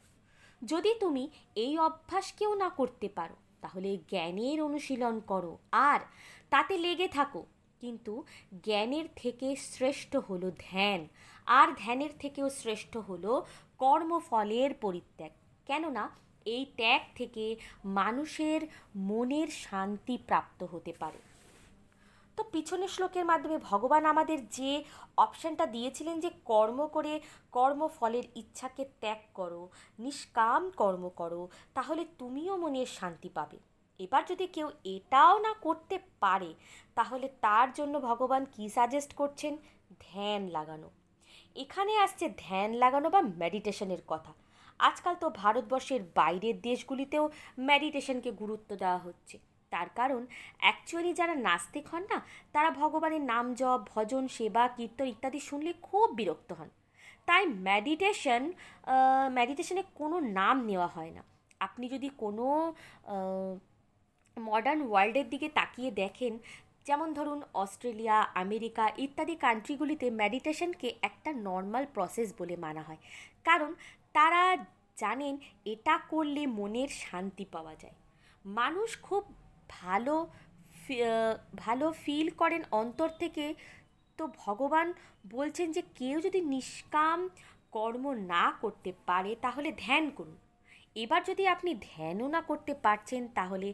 যদি 0.62 0.94
তুমি 1.00 1.30
এই 1.54 1.78
অভ্যাস 1.78 2.32
কেউ 2.32 2.54
না 2.54 2.68
করতে 2.68 3.08
পারো, 3.08 3.36
তাহলে 3.60 3.98
জ্ঞানের 4.10 4.58
অনুশীলন 4.62 5.20
করো। 5.20 5.58
আর 5.72 6.00
তাতে 6.50 6.78
লেগে 6.78 7.08
থাকো, 7.08 7.42
কিন্তু 7.80 8.24
জ্ঞানের 8.62 9.06
থেকে 9.16 9.56
শ্রেষ্ঠ 9.56 10.16
হলো 10.16 10.50
ধ্যান, 10.50 11.08
আর 11.46 11.68
ধ্যানের 11.78 12.10
থেকেও 12.18 12.50
শ্রেষ্ঠ 12.50 12.96
হলো 12.96 13.32
কর্মফলের 13.78 14.74
পরিত্যাগ। 14.74 15.32
কেননা, 15.66 16.04
এই 16.46 16.64
ত্যাগ 16.76 17.02
থেকে 17.14 17.56
মানুষের 17.84 18.60
মনের 19.08 19.48
শান্তি 19.64 20.18
প্রাপ্ত 20.18 20.62
হতে 20.62 20.92
পারে। 20.92 21.31
তো 22.38 22.42
পিছনের 22.44 22.88
শ্লোকের 22.88 23.24
মাধ্যমে 23.24 23.58
ভগবান 23.58 24.06
আমাদের 24.06 24.38
যে 24.48 24.84
অপশানটা 25.16 25.66
দিয়েছিলেন 25.66 26.20
যে 26.20 26.30
কর্ম 26.44 26.86
করে 26.86 27.20
কর্মফলের 27.52 28.24
ইচ্ছাকে 28.34 28.84
ত্যাগ 29.00 29.18
করো, 29.34 29.68
নিষ্কাম 29.98 30.70
কর্ম 30.70 31.08
করো, 31.08 31.48
তাহলে 31.74 32.06
তুমিও 32.18 32.56
মনের 32.56 32.86
শান্তি 32.86 33.28
পাবে। 33.28 33.58
এবার 34.00 34.22
যদি 34.28 34.46
কেউ 34.46 34.70
এটাও 34.84 35.38
না 35.38 35.52
করতে 35.60 35.98
পারে, 36.20 36.54
তাহলে 36.94 37.28
তার 37.40 37.72
জন্য 37.72 38.00
ভগবান 38.00 38.44
কি 38.44 38.68
সাজেস্ট 38.68 39.14
করছেন? 39.14 39.56
ধ্যান 40.00 40.48
লাগানো। 40.48 40.90
এখানে 41.56 41.92
আসছে 41.98 42.28
ধ্যান 42.28 42.72
লাগানো 42.72 43.10
বা 43.10 43.20
মেডিটেশনের 43.20 44.02
কথা। 44.06 44.32
আজকাল 44.78 45.14
তো 45.14 45.30
ভারতবর্ষের 45.30 46.02
বাইরের 46.14 46.60
দেশগুলিতেও 46.60 47.30
মেডিটেশনকে 47.58 48.32
গুরুত্ব 48.32 48.76
দেওয়া 48.76 48.98
হচ্ছে। 48.98 49.38
তার 49.74 49.88
কারণ 49.98 50.22
অ্যাকচুয়ালি 50.62 51.12
যারা 51.20 51.34
নাস্তিক 51.48 51.86
হন 51.92 52.04
না, 52.12 52.18
তারা 52.54 52.70
ভগবানের 52.80 53.22
নাম 53.32 53.46
জপ, 53.60 53.80
ভজন, 53.94 54.24
সেবা, 54.36 54.64
কীর্তন 54.76 55.06
ইত্যাদি 55.14 55.40
শুনলে 55.48 55.72
খুব 55.86 56.06
বিরক্ত 56.18 56.50
হন। 56.58 56.70
তাই 57.28 57.42
মেডিটেশন 57.68 58.42
মেডিটেশনে 59.38 59.82
কোনো 60.00 60.16
নাম 60.38 60.56
নেওয়া 60.70 60.88
হয় 60.94 61.12
না। 61.16 61.22
আপনি 61.66 61.84
যদি 61.94 62.08
কোনো 62.22 62.46
মডার্ন 64.36 64.80
ওয়ার্ল্ডের 64.90 65.26
দিকে 65.32 65.48
তাকিয়ে 65.58 65.90
দেখেন, 66.02 66.32
যেমন 66.88 67.08
ধরুন 67.18 67.40
অস্ট্রেলিয়া, 67.62 68.16
আমেরিকা 68.44 68.84
ইত্যাদি 69.04 69.34
কান্ট্রিগুলিতে 69.44 70.06
মেডিটেশনকে 70.22 70.88
একটা 71.08 71.30
নর্মাল 71.48 71.84
প্রসেস 71.94 72.28
বলে 72.38 72.56
মানা 72.64 72.82
হয়। 72.88 73.00
কারণ, 73.48 73.70
তারা 74.16 74.42
জানেন 75.02 75.34
এটা 75.72 75.94
করলে 76.12 76.42
মনের 76.58 76.90
শান্তি 77.04 77.44
পাওয়া 77.54 77.74
যায়। 77.82 77.96
মানুষ 78.44 78.90
খুব 79.06 79.22
ভালো 79.74 80.14
ভালো 81.64 81.86
ফিল 82.02 82.28
করেন 82.40 82.62
অন্তর 82.80 83.08
থেকে, 83.22 83.46
তো 84.18 84.24
ভগবান 84.42 84.86
বলছেন 85.34 85.68
যে 85.76 85.82
কেউ 85.98 86.16
যদি 86.26 86.40
নিষ্কাম 86.54 87.18
কর্ম 87.76 88.04
না 88.34 88.44
করতে 88.62 88.90
পারে, 89.08 89.30
তাহলে 89.44 89.68
ধ্যান 89.84 90.04
করুন। 90.18 90.36
এবার 90.96 91.20
যদি 91.30 91.44
আপনি 91.54 91.70
ধ্যানও 91.88 92.26
না 92.36 92.40
করতে 92.50 92.72
পারছেন, 92.84 93.22
তাহলে 93.38 93.68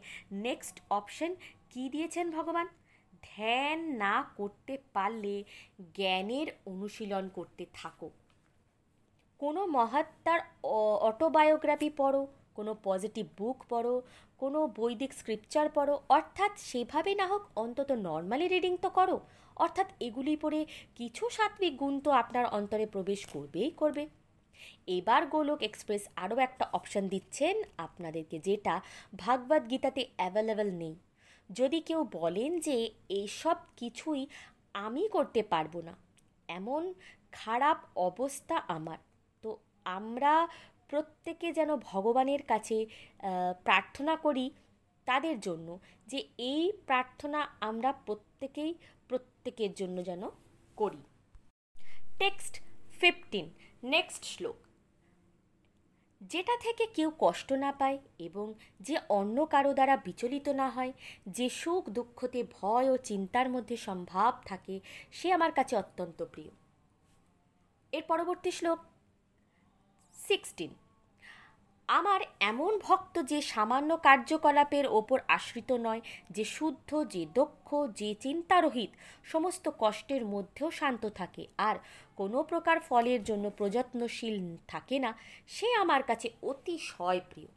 নেক্সট 0.47 0.77
অপশন 0.99 1.31
কি 1.73 1.83
দিয়েছেন 1.95 2.27
ভগবান? 2.37 2.67
ধ্যান 3.31 3.79
না 4.05 4.17
করতে 4.39 4.75
পারলে 4.97 5.35
জ্ঞানের 5.97 6.49
অনুশীলন 6.73 7.25
করতে 7.37 7.65
থাকো। 7.79 8.09
কোনো 9.41 9.61
মহাত্মার 9.77 10.41
অটোবায়োগ্রাফি 11.09 11.91
পড়ো, 12.01 12.23
কোনো 12.57 12.73
পজিটিভ 12.87 13.27
বুক 13.39 13.59
পড়ো 13.73 13.95
কোনো 14.43 14.59
বৈদিক 14.79 15.13
স্ক্রিপচার 15.21 15.67
পড়ো, 15.77 15.95
অর্থাৎ 16.17 16.53
সেভাবে 16.71 17.13
না 17.21 17.27
হোক 17.31 17.43
অন্তত 17.65 17.91
নর্মালি 18.09 18.47
রিডিং 18.55 18.73
তো 18.85 18.89
করো। 18.99 19.17
অর্থাৎ 19.65 19.89
এগুলি 20.07 20.35
পড়ে 20.43 20.61
কিছু 20.99 21.25
সাত্বিক 21.37 21.75
গুণ 21.83 21.95
তো 22.05 22.11
আপনার 22.23 22.45
অন্তরে 22.57 22.87
প্রবেশ 22.95 23.21
করবেই 23.35 23.71
করবে। 23.81 24.03
এবার 24.97 25.23
গোলক 25.35 25.61
এক্সপ্রেস 25.69 26.03
আরও 26.25 26.37
একটা 26.47 26.65
অপশান 26.79 27.05
দিচ্ছেন 27.13 27.57
আপনাদেরকে, 27.87 28.37
যেটা 28.49 28.75
ভাগবত 29.23 29.63
গীতাতে 29.73 30.03
অ্যাভেলেবেল 30.19 30.71
নেই। 30.83 30.95
যদি 31.51 31.79
কেউ 31.89 32.01
বলেন 32.19 32.51
যে 32.67 32.77
এইসব 33.19 33.57
কিছুই 33.81 34.23
আমি 34.85 35.03
করতে 35.17 35.41
পারব 35.53 35.75
না, 35.89 35.95
এমন 36.59 36.83
খারাপ 37.41 37.79
অবস্থা 38.09 38.57
আমার, 38.77 38.99
তো 39.45 39.51
আমরা 39.99 40.33
প্রত্যেকে 40.89 41.49
যেন 41.53 41.71
ভগবানের 41.77 42.43
কাছে 42.43 42.87
প্রার্থনা 43.65 44.17
করি 44.17 44.47
তাদের 45.07 45.37
জন্য 45.41 45.69
যে 46.07 46.19
এই 46.53 46.73
প্রার্থনা 46.87 47.41
আমরা 47.61 47.93
প্রত্যেকেই, 48.07 48.73
প্রত্যেকের 49.09 49.73
জন্য 49.75 49.97
যেন 50.05 50.23
করি। 50.77 51.03
টেক্সট 52.19 52.55
ফিফটিন 53.01 53.47
নেক্সট 53.85 54.25
শ্লোক। 54.25 54.57
যেটা 56.21 56.55
থেকে 56.61 56.85
কেউ 56.87 57.13
কষ্ট 57.19 57.53
না 57.53 57.73
পায় 57.73 57.99
এবং 58.19 58.47
যে 58.81 58.97
অন্য 59.09 59.47
কারও 59.47 59.73
দ্বারা 59.75 59.97
বিচলিত 59.97 60.49
না 60.61 60.69
হয়, 60.69 60.93
যে 61.27 61.47
সুখ 61.61 61.83
দুঃখতে 61.91 62.41
ভয় 62.61 62.91
ও 62.91 62.97
চিন্তার 62.97 63.49
মধ্যে 63.49 63.77
সম্ভাব 63.77 64.33
থাকে, 64.45 64.81
সে 65.13 65.33
আমার 65.33 65.53
কাছে 65.53 65.75
অত্যন্ত 65.77 66.23
প্রিয়। 66.23 66.51
এর 67.93 68.03
পরবর্তী 68.03 68.51
শ্লোক 68.51 68.79
সিক্সটিন। 70.29 70.73
আমার 71.89 72.21
এমন 72.41 72.73
ভক্ত 72.79 73.15
যে 73.23 73.39
সামান্য 73.43 73.91
কার্যকলাপের 73.97 74.87
ওপর 74.87 75.19
আশ্রিত 75.29 75.71
নয়, 75.87 76.03
যে 76.31 76.45
শুদ্ধ, 76.57 76.91
যে 77.05 77.23
দক্ষ, 77.35 77.69
যে 78.01 78.11
চিন্তারহিত, 78.15 78.91
সমস্ত 79.25 79.65
কষ্টের 79.79 80.23
মধ্যেও 80.25 80.69
শান্ত 80.71 81.03
থাকে 81.15 81.45
আর 81.59 81.77
কোনো 82.17 82.39
প্রকার 82.43 82.77
ফলের 82.81 83.21
জন্য 83.25 83.45
প্রযত্নশীল 83.51 84.37
থাকে 84.69 84.97
না, 84.99 85.11
সে 85.47 85.69
আমার 85.75 86.03
কাছে 86.03 86.29
অতিশয় 86.43 87.21
প্রিয়। 87.31 87.51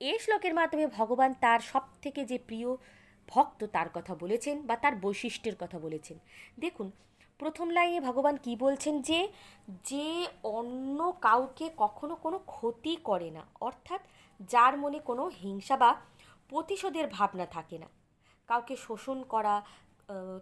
এই 0.00 0.18
শ্লোকের 0.18 0.54
মাধ্যমে 0.54 0.86
ভগবান 0.86 1.30
তার 1.40 1.60
সব 1.60 1.84
থেকে 2.02 2.20
যে 2.24 2.38
প্রিয় 2.38 2.70
ভক্ত 3.28 3.60
তার 3.64 3.88
কথা 3.94 4.14
বলেছেন 4.14 4.56
বা 4.62 4.76
তার 4.76 4.94
বৈশিষ্ট্যের 4.96 5.56
কথা 5.58 5.78
বলেছেন। 5.78 6.16
দেখুন 6.58 6.86
প্রথম 7.40 7.66
লাইনে 7.76 8.00
ভগবান 8.08 8.34
কি 8.44 8.52
বলছেন 8.64 8.94
যে 9.08 9.20
যে 9.90 10.08
অন্য 10.58 10.98
কাউকে 11.26 11.66
কখনো 11.82 12.14
কোনো 12.24 12.38
ক্ষতি 12.52 12.92
করে 13.08 13.28
না, 13.36 13.42
অর্থাৎ 13.68 14.00
যার 14.52 14.74
মনে 14.82 14.98
কোনো 15.08 15.24
হিংসা 15.40 15.76
বা 15.82 15.90
প্রতিশোধের 16.50 17.06
ভাবনা 17.16 17.46
থাকে 17.56 17.76
না। 17.82 17.88
কাউকে 18.48 18.74
শোষণ 18.86 19.18
করা 19.32 19.54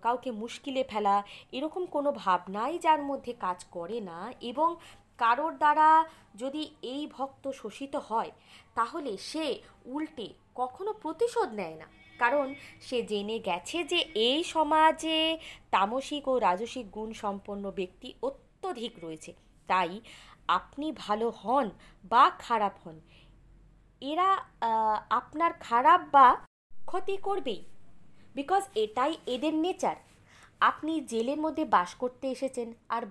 কাউকে 0.05 0.31
মুশকিলে 0.43 0.83
ফেলা, 0.91 1.15
এরকম 1.57 1.83
কোনো 1.95 2.11
ভাবনাই 2.25 2.75
যার 2.85 3.01
মধ্যে 3.11 3.33
কাজ 3.45 3.59
করে 3.77 3.99
না 4.11 4.19
এবং 4.51 4.69
কারোর 5.19 5.53
দ্বারা 5.63 5.89
যদি 6.35 6.63
এই 6.93 7.03
ভক্ত 7.17 7.45
শোষিত 7.61 7.95
হয়, 8.09 8.31
তাহলে 8.75 9.13
সে 9.31 9.47
উল্টে 9.95 10.29
কখনো 10.55 10.91
প্রতিশোধ 11.03 11.49
নেয় 11.61 11.77
না। 11.83 11.87
কারণ 12.19 12.47
সে 12.87 12.99
জেনে 13.11 13.37
গেছে 13.49 13.79
যে 13.85 14.01
এই 14.29 14.41
সমাজে 14.55 15.19
তামসিক 15.75 16.25
ও 16.29 16.35
রাজসিক 16.39 16.87
গুণ 16.91 17.11
সম্পন্ন 17.23 17.65
ব্যক্তি 17.79 18.09
অত্যধিক 18.29 18.93
রয়েছে। 19.05 19.33
তাই 19.71 19.93
আপনি 20.59 20.87
ভালো 21.05 21.27
হন 21.43 21.67
বা 22.13 22.25
খারাপ 22.39 22.75
হন, 22.85 22.97
এরা 24.01 24.29
আপনার 25.11 25.53
খারাপ 25.67 26.01
বা 26.15 26.27
ক্ষতি 26.87 27.17
করবেই। 27.27 27.61
বিকজ 28.35 28.63
এটাই 28.75 29.13
এদের 29.35 29.55
নেচার। 29.65 29.97
আপনি 30.71 30.93
জেলের 31.13 31.41
মধ্যে 31.45 31.65
বাস 31.77 31.91
করতে 32.03 32.27
এসেছেন 32.31 32.69
আর 32.97 33.03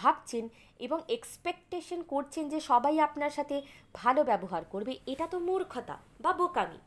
ভাবছেন 0.00 0.44
এবং 0.86 0.98
এক্সপেকটেশন 1.16 2.00
করছেন 2.12 2.44
যে 2.52 2.58
সবাই 2.70 2.96
আপনার 3.06 3.32
সাথে 3.38 3.56
ভালো 3.94 4.20
ব্যবহার 4.30 4.62
করবে, 4.72 4.92
এটা 5.12 5.26
তো 5.32 5.38
মূর্খতা 5.48 5.96
বা 6.24 6.30
বোকামি। 6.40 6.80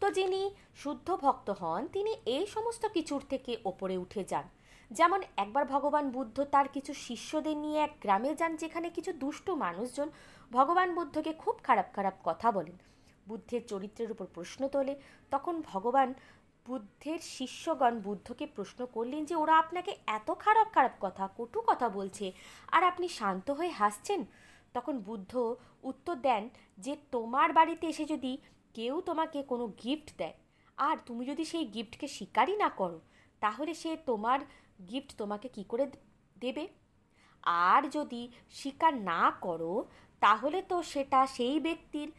তো 0.00 0.06
যিনি 0.18 0.40
শুদ্ধ 0.82 1.08
ভক্ত 1.24 1.48
হন, 1.60 1.82
তিনি 1.94 2.12
এই 2.36 2.44
সমস্ত 2.54 2.82
কিছুর 2.96 3.22
থেকে 3.32 3.52
ওপরে 3.70 3.96
উঠে 4.04 4.22
যান। 4.30 4.46
যেমন 4.90 5.20
একবার 5.42 5.64
ভগবান 5.74 6.04
বুদ্ধ 6.16 6.36
তার 6.54 6.66
কিছু 6.74 6.92
শিষ্যদের 7.06 7.56
নিয়ে 7.64 7.78
এক 7.86 7.92
গ্রামে 8.04 8.32
যান, 8.40 8.52
যেখানে 8.62 8.88
কিছু 8.96 9.12
দুষ্ট 9.22 9.46
মানুষজন 9.64 10.08
ভগবান 10.56 10.88
বুদ্ধকে 10.98 11.32
খুব 11.42 11.54
খারাপ 11.66 11.88
খারাপ 11.96 12.16
কথা 12.28 12.48
বলেন। 12.56 12.76
বুদ্ধের 13.28 13.62
চরিত্রের 13.70 14.12
উপর 14.14 14.26
প্রশ্ন 14.36 14.60
তোলে, 14.74 14.94
তখন 15.32 15.54
ভগবান 15.72 16.08
বুদ্ধের 16.66 17.18
শিষ্যগণ 17.18 17.98
বুদ্ধকে 17.98 18.46
প্রশ্ন 18.46 18.86
করলেন 18.86 19.24
যে, 19.24 19.34
ওরা 19.34 19.58
আপনাকে 19.58 19.96
এত 20.06 20.30
খারাপ 20.30 20.68
খারাপ 20.72 20.92
কথা, 21.00 21.28
কটু 21.36 21.62
কথা 21.66 21.88
বলছে 21.88 22.32
আর 22.72 22.84
আপনি 22.84 23.08
শান্ত 23.08 23.50
হয়ে 23.50 23.68
হাসছেন? 23.68 24.24
তখন 24.74 24.98
বুদ্ধ 24.98 25.56
উত্তর 25.82 26.14
দেন 26.14 26.48
যে, 26.78 26.96
তোমার 27.10 27.52
বাড়িতে 27.52 27.86
এসে 27.86 28.04
যদি 28.04 28.38
কেউ 28.74 29.00
তোমাকে 29.00 29.42
কোনো 29.42 29.66
গিফট 29.82 30.08
দেয় 30.18 30.32
আর 30.78 30.96
তুমি 31.06 31.26
যদি 31.26 31.44
সেই 31.44 31.64
গিফটকে 31.64 32.08
স্বীকারই 32.08 32.56
না 32.56 32.68
করো, 32.68 33.00
তাহলে 33.40 33.74
সে 33.74 33.96
তোমার 34.06 34.40
গিফট 34.90 35.10
তোমাকে 35.18 35.48
কি 35.48 35.64
করে 35.68 35.86
দেবে? 36.40 36.68
আর 37.44 37.88
যদি 37.88 38.22
স্বীকার 38.50 38.94
না 38.96 39.32
করো, 39.40 39.84
তাহলে 40.20 40.62
তো 40.62 40.82
সেটা 40.82 41.26
সেই 41.26 41.60
ব্যক্তির 41.60 42.12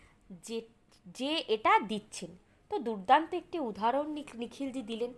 যে 0.43 0.61
যে 1.05 1.43
এটা 1.47 1.79
দিচ্ছেন। 1.79 2.31
তো 2.73 2.79
দুর্দান্ত 2.79 3.33
একটি 3.33 3.59
উদাহরণ 3.59 4.09
নিখিলজি 4.33 4.81
দিলেন। 4.81 5.13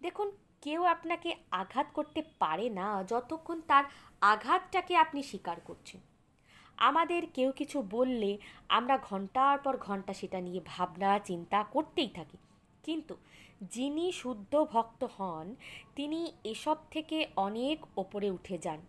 দেখুন, 0.00 0.30
কেউ 0.60 0.84
আপনাকে 0.84 1.36
আঘাত 1.50 1.86
করতে 1.94 2.22
পারে 2.38 2.70
না 2.70 3.04
যতক্ষণ 3.04 3.60
তার 3.60 3.84
আঘাতটাকে 4.20 4.96
আপনি 4.96 5.22
স্বীকার 5.22 5.60
করছেন। 5.60 6.00
আমাদের 6.76 7.26
কেউ 7.34 7.52
কিছু 7.52 7.82
বললে 7.90 8.38
আমরা 8.68 8.98
ঘণ্টার 8.98 9.58
পর 9.58 9.76
ঘণ্টা 9.76 10.14
সেটা 10.14 10.40
নিয়ে 10.40 10.60
ভাবনা, 10.66 11.18
চিন্তা 11.18 11.64
করতেই 11.64 12.08
থাকি। 12.08 12.38
কিন্তু 12.82 13.16
যিনি 13.62 14.12
শুদ্ধ 14.12 14.66
ভক্ত 14.72 15.06
হন, 15.18 15.54
তিনি 15.96 16.32
এসব 16.44 16.76
থেকে 16.90 17.26
অনেক 17.36 17.98
ওপরে 17.98 18.30
উঠে 18.30 18.58
যান। 18.58 18.80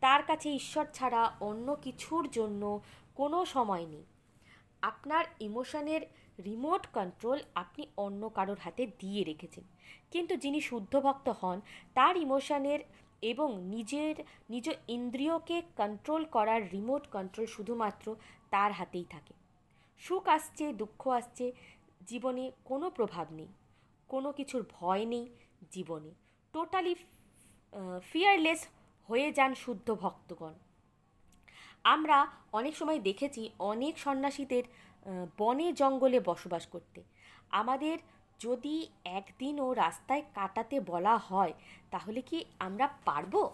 তার 0.00 0.22
কাছে 0.22 0.52
ঈশ্বর 0.52 0.86
ছাড়া 0.94 1.36
অন্য 1.40 1.76
কিছুর 1.82 2.30
জন্য 2.30 2.80
কোনো 3.14 3.44
সময় 3.44 3.86
নেই। 3.86 4.04
আপনার 4.82 5.24
ইমোশনের 5.40 6.19
রিমোট 6.44 6.86
কন্ট্রোল 6.86 7.40
আপনি 7.54 7.86
অন্য 7.96 8.28
কারোর 8.28 8.58
হাতে 8.58 8.86
দিয়ে 8.98 9.24
রেখেছেন। 9.24 9.64
কিন্তু 10.10 10.36
যিনি 10.36 10.60
শুদ্ধভক্ত 10.60 11.28
হন, 11.28 11.60
তার 11.94 12.16
ইমোশনের 12.16 12.80
এবং 13.22 13.64
নিজের, 13.64 14.14
নিজ 14.50 14.70
ইন্দ্রিয়কে 14.88 15.62
কন্ট্রোল 15.76 16.24
করার 16.24 16.72
রিমোট 16.72 17.06
কন্ট্রোল 17.06 17.46
শুধুমাত্র 17.46 18.16
তার 18.50 18.72
হাতেই 18.72 19.04
থাকে। 19.04 19.34
সুখ 19.98 20.28
আসছে, 20.28 20.72
দুঃখ 20.72 21.08
আসছে, 21.08 21.52
জীবনে 22.06 22.50
কোনো 22.64 22.90
প্রভাব 22.90 23.32
নেই। 23.32 23.48
কোনো 24.08 24.32
কিছুর 24.32 24.64
ভয় 24.70 25.04
নেই 25.04 25.28
জীবনে। 25.70 26.10
টোটালি 26.52 26.94
ফিয়ারলেস 28.02 28.68
হয়ে 29.06 29.32
যান 29.32 29.54
শুদ্ধ 29.54 29.94
ভক্তগণ। 29.94 30.52
আমরা 31.84 32.26
অনেক 32.52 32.76
সময় 32.76 32.98
দেখেছি, 32.98 33.50
অনেক 33.58 33.98
সন্ন্যাসীদের 33.98 34.62
বনে 35.38 35.72
জঙ্গলে 35.72 36.20
বসবাস 36.20 36.66
করতে। 36.66 37.02
আমাদের 37.50 37.98
যদি 38.40 38.88
একদিনও 39.04 39.72
রাস্তায় 39.72 40.22
কাটাতে 40.34 40.80
বলা 40.80 41.16
হয়, 41.16 41.52
তাহলে 41.90 42.22
কি 42.22 42.44
আমরা 42.58 42.88
পারব? 43.04 43.50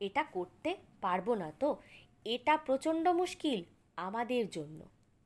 এটা 0.00 0.22
করতে 0.22 0.76
পারব 1.00 1.34
না 1.34 1.52
তো? 1.60 1.76
এটা 2.24 2.56
প্রচণ্ড 2.56 3.08
মুশকিল 3.08 3.64
আমাদের 3.96 4.50
জন্য। 4.50 4.84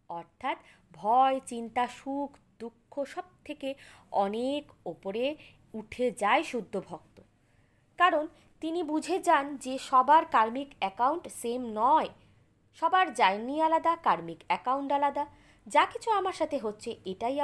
অর্থাৎ 0.08 0.58
ভয়, 0.92 1.40
চিন্তা, 1.46 1.86
সুখ, 1.86 2.36
দুঃখ 2.58 3.04
সব 3.04 3.22
থেকে 3.44 3.74
অনেক 4.10 4.72
ওপরে 4.86 5.36
উঠে 5.74 6.10
যায় 6.10 6.42
শুদ্ধ 6.42 6.82
ভক্ত। 6.88 7.20
কারণ 7.96 8.26
তিনি 8.60 8.82
বুঝে 8.82 9.18
যান 9.18 9.56
যে 9.56 9.78
সবার 9.78 10.24
কার্মিক 10.24 10.68
অ্যাকাউন্ট 10.78 11.28
সেম 11.28 11.70
নয়। 11.74 12.08
সবার 12.74 13.14
জার্নি 13.14 13.56
আলাদা, 13.60 13.96
কার্মিক 13.96 14.40
অ্যাকাউন্ট 14.46 14.92
আলাদা। 14.92 15.26
যা 15.66 15.87
কিছু 15.87 16.10
আমার 16.10 16.32
সাথে 16.32 16.58
হচ্ছে, 16.58 16.90
এটাই 17.04 17.37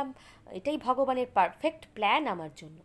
এটাই 0.50 0.78
ভগবানের 0.78 1.26
পারফেক্ট 1.34 1.86
প্ল্যান 1.94 2.26
আমার 2.26 2.50
জন্য। 2.56 2.78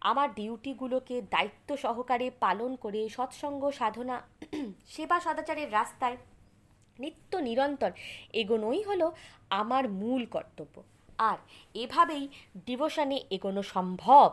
আমার 0.00 0.34
ডিউটিগুলোকে 0.34 1.22
দায়িত্ব 1.22 1.76
সহকারে 1.76 2.30
পালন 2.40 2.76
করে 2.76 3.08
সৎসঙ্গ 3.08 3.70
সাধনা, 3.70 4.16
সেবা 4.94 5.20
সদাচারের 5.20 5.72
রাস্তায় 5.72 6.16
নিত্য 6.98 7.36
নিরন্তর 7.36 7.90
এগোনোই 8.32 8.82
হলো 8.82 9.12
আমার 9.50 9.84
মূল 10.00 10.22
কর্তব্য। 10.26 10.82
আর 11.18 11.38
এভাবেই 11.74 12.28
ডিভোশনে 12.66 13.18
এগোনো 13.30 13.62
সম্ভব। 13.74 14.28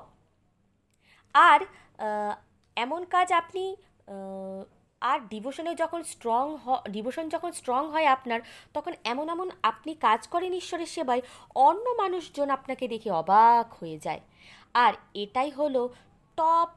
আর 1.34 1.60
এমন 2.76 3.06
কাজ 3.06 3.28
আপনি 3.34 3.64
আর 5.02 5.20
ডিভোশনে 5.20 5.76
যখন 5.76 6.04
স্ট্রং 6.04 6.58
হ 6.66 6.76
ডিভোশন 6.90 7.30
যখন 7.30 7.52
স্ট্রং 7.52 7.90
হয় 7.90 8.06
আপনার, 8.06 8.40
তখন 8.74 8.94
এমন 9.04 9.30
এমন 9.30 9.50
আপনি 9.64 9.94
কাজ 9.94 10.28
করেন 10.28 10.54
ঈশ্বরের 10.54 10.86
সেবায়, 10.86 11.22
অন্য 11.56 11.90
মানুষজন 11.90 12.50
আপনাকে 12.50 12.88
দেখে 12.88 13.12
অবাক 13.12 13.74
হয়ে 13.74 13.98
যায়। 13.98 14.22
আর 14.74 14.94
এটাই 15.14 15.50
হলো 15.50 15.90
টপ 16.38 16.70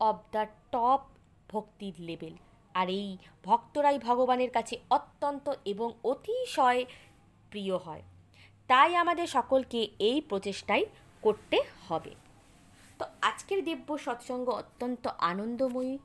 অব 0.00 0.16
দ্য 0.32 0.46
টপ 0.72 1.00
ভক্তির 1.48 1.94
লেভেল 1.98 2.34
আর 2.74 2.88
এই 2.88 3.16
ভক্তরাই 3.44 3.98
ভগবানের 3.98 4.50
কাছে 4.50 4.78
অত্যন্ত 4.90 5.52
এবং 5.64 5.92
অতিশয় 6.04 6.84
প্রিয় 7.50 7.76
হয়। 7.76 8.02
তাই 8.66 8.96
আমাদের 8.96 9.26
সকলকে 9.26 9.88
এই 9.98 10.20
প্রচেষ্টাই 10.20 10.86
করতে 11.22 11.62
হবে। 11.88 12.14
তো 12.98 13.04
আজকের 13.22 13.64
দিব্য 13.64 13.98
সৎসঙ্গ 13.98 14.48
অত্যন্ত 14.48 15.08
আনন্দময়ী। 15.18 15.98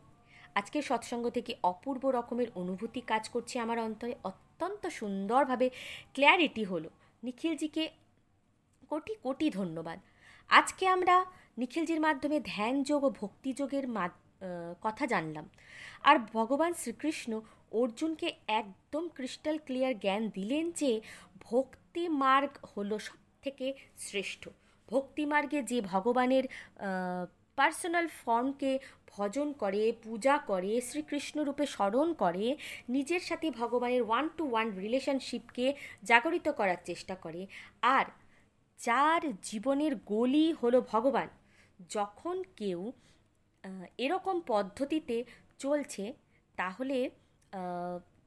আজকের 0.55 0.81
সৎসঙ্গ 0.81 1.25
থেকে 1.29 1.51
অপূর্ব 1.63 2.03
রকমের 2.09 2.49
অনুভূতি 2.55 3.01
কাজ 3.01 3.23
করছে 3.29 3.55
আমার 3.59 3.79
অন্তরে। 3.79 4.13
অত্যন্ত 4.23 4.83
সুন্দরভাবে 4.99 5.67
ক্ল্যারিটি 6.13 6.63
হলো। 6.63 6.89
নিখিলজিকে 7.23 7.83
কোটি 8.89 9.13
কোটি 9.23 9.47
ধন্যবাদ। 9.49 9.99
আজকে 10.49 10.83
আমরা 10.87 11.15
নিখিলজির 11.57 12.01
মাধ্যমে 12.01 12.37
ধ্যান 12.45 12.75
যোগ 12.83 13.03
ও 13.03 13.09
ভক্তিযোগের 13.09 13.85
মা 13.87 14.05
কথা 14.81 15.03
জানলাম। 15.05 15.45
আর 16.03 16.15
ভগবান 16.33 16.71
শ্রীকৃষ্ণ 16.73 17.31
অর্জুনকে 17.71 18.27
একদম 18.47 19.03
ক্রিস্টাল 19.07 19.57
ক্লিয়ার 19.65 19.99
জ্ঞান 19.99 20.23
দিলেন 20.29 20.65
যে 20.71 20.91
ভক্তি 21.41 22.03
মার্গ 22.21 22.51
হলো 22.77 22.95
সব 22.99 23.19
থেকে 23.41 23.73
শ্রেষ্ঠ 23.97 24.49
ভক্তিমার্গে 24.89 25.59
যে 25.63 25.77
ভগবানের 25.81 26.43
পার্সোনাল 27.55 28.07
ফর্মকে 28.07 28.71
ভজন 29.17 29.53
করে, 29.53 29.93
পূজা 30.03 30.37
করে, 30.37 30.81
শ্রীকৃষ্ণ 30.81 31.43
রূপে 31.43 31.65
স্মরণ 31.65 32.13
করে, 32.13 32.57
নিজের 32.89 33.19
সাথে 33.19 33.51
ভগবানের 33.51 34.01
ওয়ান 34.01 34.29
টু 34.37 34.49
ওয়ান 34.49 34.67
রিলেশনশিপকে 34.77 35.73
জাগরিত 36.03 36.49
করার 36.49 36.75
চেষ্টা 36.85 37.15
করে। 37.15 37.47
আর 37.81 38.05
যার 38.79 39.21
জীবনের 39.41 39.95
গোলই 39.95 40.53
হলো 40.53 40.81
ভগবান। 40.81 41.27
যখন 41.89 42.43
কেউ 42.55 42.91
এরকম 43.97 44.41
পদ্ধতিতে 44.47 45.23
চলছে, 45.59 46.13
তাহলে 46.55 47.09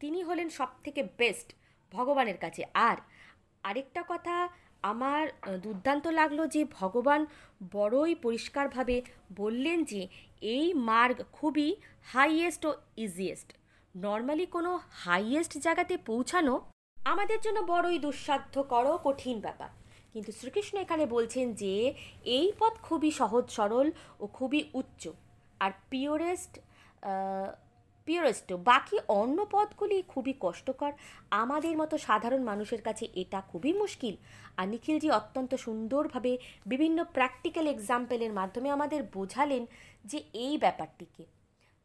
তিনি 0.01 0.23
হলেন 0.23 0.49
সব 0.49 0.69
থেকে 0.85 1.03
বেস্ট 1.19 1.53
ভগবানের 1.93 2.39
কাছে। 2.39 2.63
আর 2.75 2.97
আরেকটা 3.63 4.05
কথা, 4.09 4.49
আমার 4.83 5.29
দুর্দান্ত 5.63 6.07
লাগল 6.07 6.47
যে 6.47 6.65
ভগবান 6.65 7.27
বড়ই 7.73 8.15
পরিষ্কারভাবে 8.15 9.03
বললেন 9.37 9.85
যে 9.85 10.09
এই 10.41 10.75
মার্গ 10.75 11.23
খুবই 11.33 11.77
হাইয়েস্ট 12.13 12.67
ও 12.67 12.73
ইজিয়েস্ট 12.97 13.53
নর্মালি 13.97 14.47
কোনো 14.47 14.81
হাইয়েস্ট 14.91 15.59
জায়গাতে 15.59 15.97
পৌঁছানো 15.97 16.61
আমাদের 16.97 17.39
জন্য 17.41 17.59
বড়ই 17.63 17.99
দুঃসাধ্য 17.99 18.65
কঠিন 19.03 19.41
ব্যাপার। 19.41 19.71
কিন্তু 20.13 20.33
শ্রীকৃষ্ণ 20.33 20.79
এখানে 20.79 21.07
বলছেন 21.07 21.53
যে 21.53 21.95
এই 22.25 22.53
পথ 22.59 22.75
খুবই 22.83 23.11
সহজ 23.11 23.45
সরল 23.51 23.91
ও 24.21 24.27
খুবই 24.27 24.71
উচ্চ। 24.75 25.09
আর 25.61 25.71
পিওরেস্ট 25.91 26.59
পিওরেস্ট 28.05 28.53
বাকি 28.53 28.97
অন্য 29.09 29.47
পথগুলি 29.51 30.03
খুবই 30.03 30.35
কষ্টকর। 30.41 30.93
আমাদের 31.31 31.77
মতো 31.77 31.99
সাধারণ 31.99 32.43
মানুষের 32.43 32.83
কাছে 32.83 33.09
এটা 33.15 33.41
খুবই 33.41 33.73
মুশকিল। 33.73 34.17
আর 34.57 34.69
নিখিলজি 34.69 35.11
অত্যন্ত 35.11 35.55
সুন্দরভাবে 35.55 36.39
বিভিন্ন 36.67 37.05
প্র্যাকটিক্যাল 37.05 37.67
এক্সাম্পলের 37.67 38.33
মাধ্যমে 38.33 38.71
আমাদের 38.71 39.03
বোঝালেন 39.13 39.67
যে 40.05 40.19
এই 40.33 40.59
ব্যাপারটিকে। 40.59 41.25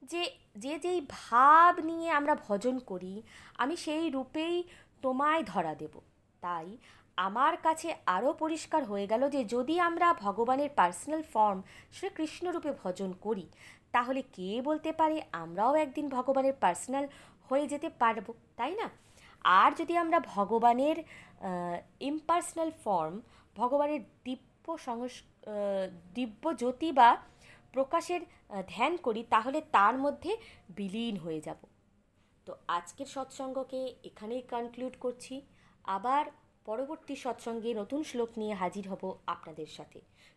যে 0.01 0.23
যে 0.58 0.79
যেই 0.79 1.01
ভাব 1.10 1.79
নিয়ে 1.79 2.10
আমরা 2.10 2.36
ভজন 2.36 2.79
করি, 2.79 3.21
আমি 3.58 3.75
সেই 3.77 4.10
রূপেই 4.10 4.63
তোমায় 5.01 5.43
ধরা 5.43 5.75
দেব। 5.75 5.99
তাই 6.41 6.77
আমার 7.17 7.58
কাছে 7.58 7.95
আরও 8.05 8.34
পরিষ্কার 8.34 8.84
হয়ে 8.84 9.08
গেল 9.08 9.29
যে 9.29 9.45
যদি 9.45 9.79
আমরা 9.79 10.13
ভগবানের 10.13 10.69
পার্সোনাল 10.75 11.23
ফর্ম 11.34 11.62
শ্রীকৃষ্ণরূপে 11.91 12.71
ভজন 12.84 13.12
করি 13.21 13.49
তাহলে 13.95 14.21
কে 14.36 14.49
বলতে 14.69 14.91
পারে 14.99 15.17
আমরাও 15.43 15.73
একদিন 15.86 16.06
ভগবানের 16.17 16.56
পার্সোনাল 16.63 17.06
হয়ে 17.47 17.65
যেতে 17.71 17.89
পারব, 18.02 18.28
তাই 18.60 18.73
না? 18.82 18.88
আর 19.62 19.69
যদি 19.80 19.93
আমরা 20.04 20.19
ভগবানের 20.36 20.97
ইম্পার্সোনাল 22.12 22.69
ফর্ম 22.84 23.15
ভগবানের 23.60 24.02
দিব্য 24.25 24.65
সংস 24.88 25.13
দিব্য 26.17 26.43
জ্যোতি 26.62 26.89
বা 26.99 27.10
প্রকাশের 27.75 28.21
ধ্যান 28.73 28.93
করি, 29.06 29.21
তাহলে 29.34 29.60
তার 29.75 29.95
মধ্যে 30.06 30.32
বিলীন 30.78 31.15
হয়ে 31.23 31.41
যাব। 31.47 31.62
তো 32.47 32.52
আজকের 32.78 33.08
সৎসঙ্গকে 33.15 33.82
এখানেই 34.10 34.43
কনক্লুড 34.52 34.93
করছি। 35.04 35.36
আবার 35.95 36.23
পরবর্তী 36.67 37.15
সৎসঙ্গে 37.23 37.69
নতুন 37.82 38.02
শ্লোক 38.10 38.30
নিয়ে 38.41 38.56
হাজির 38.62 38.86
হব 38.91 39.04
আপনাদের 39.34 39.69
সাথে। 39.78 39.99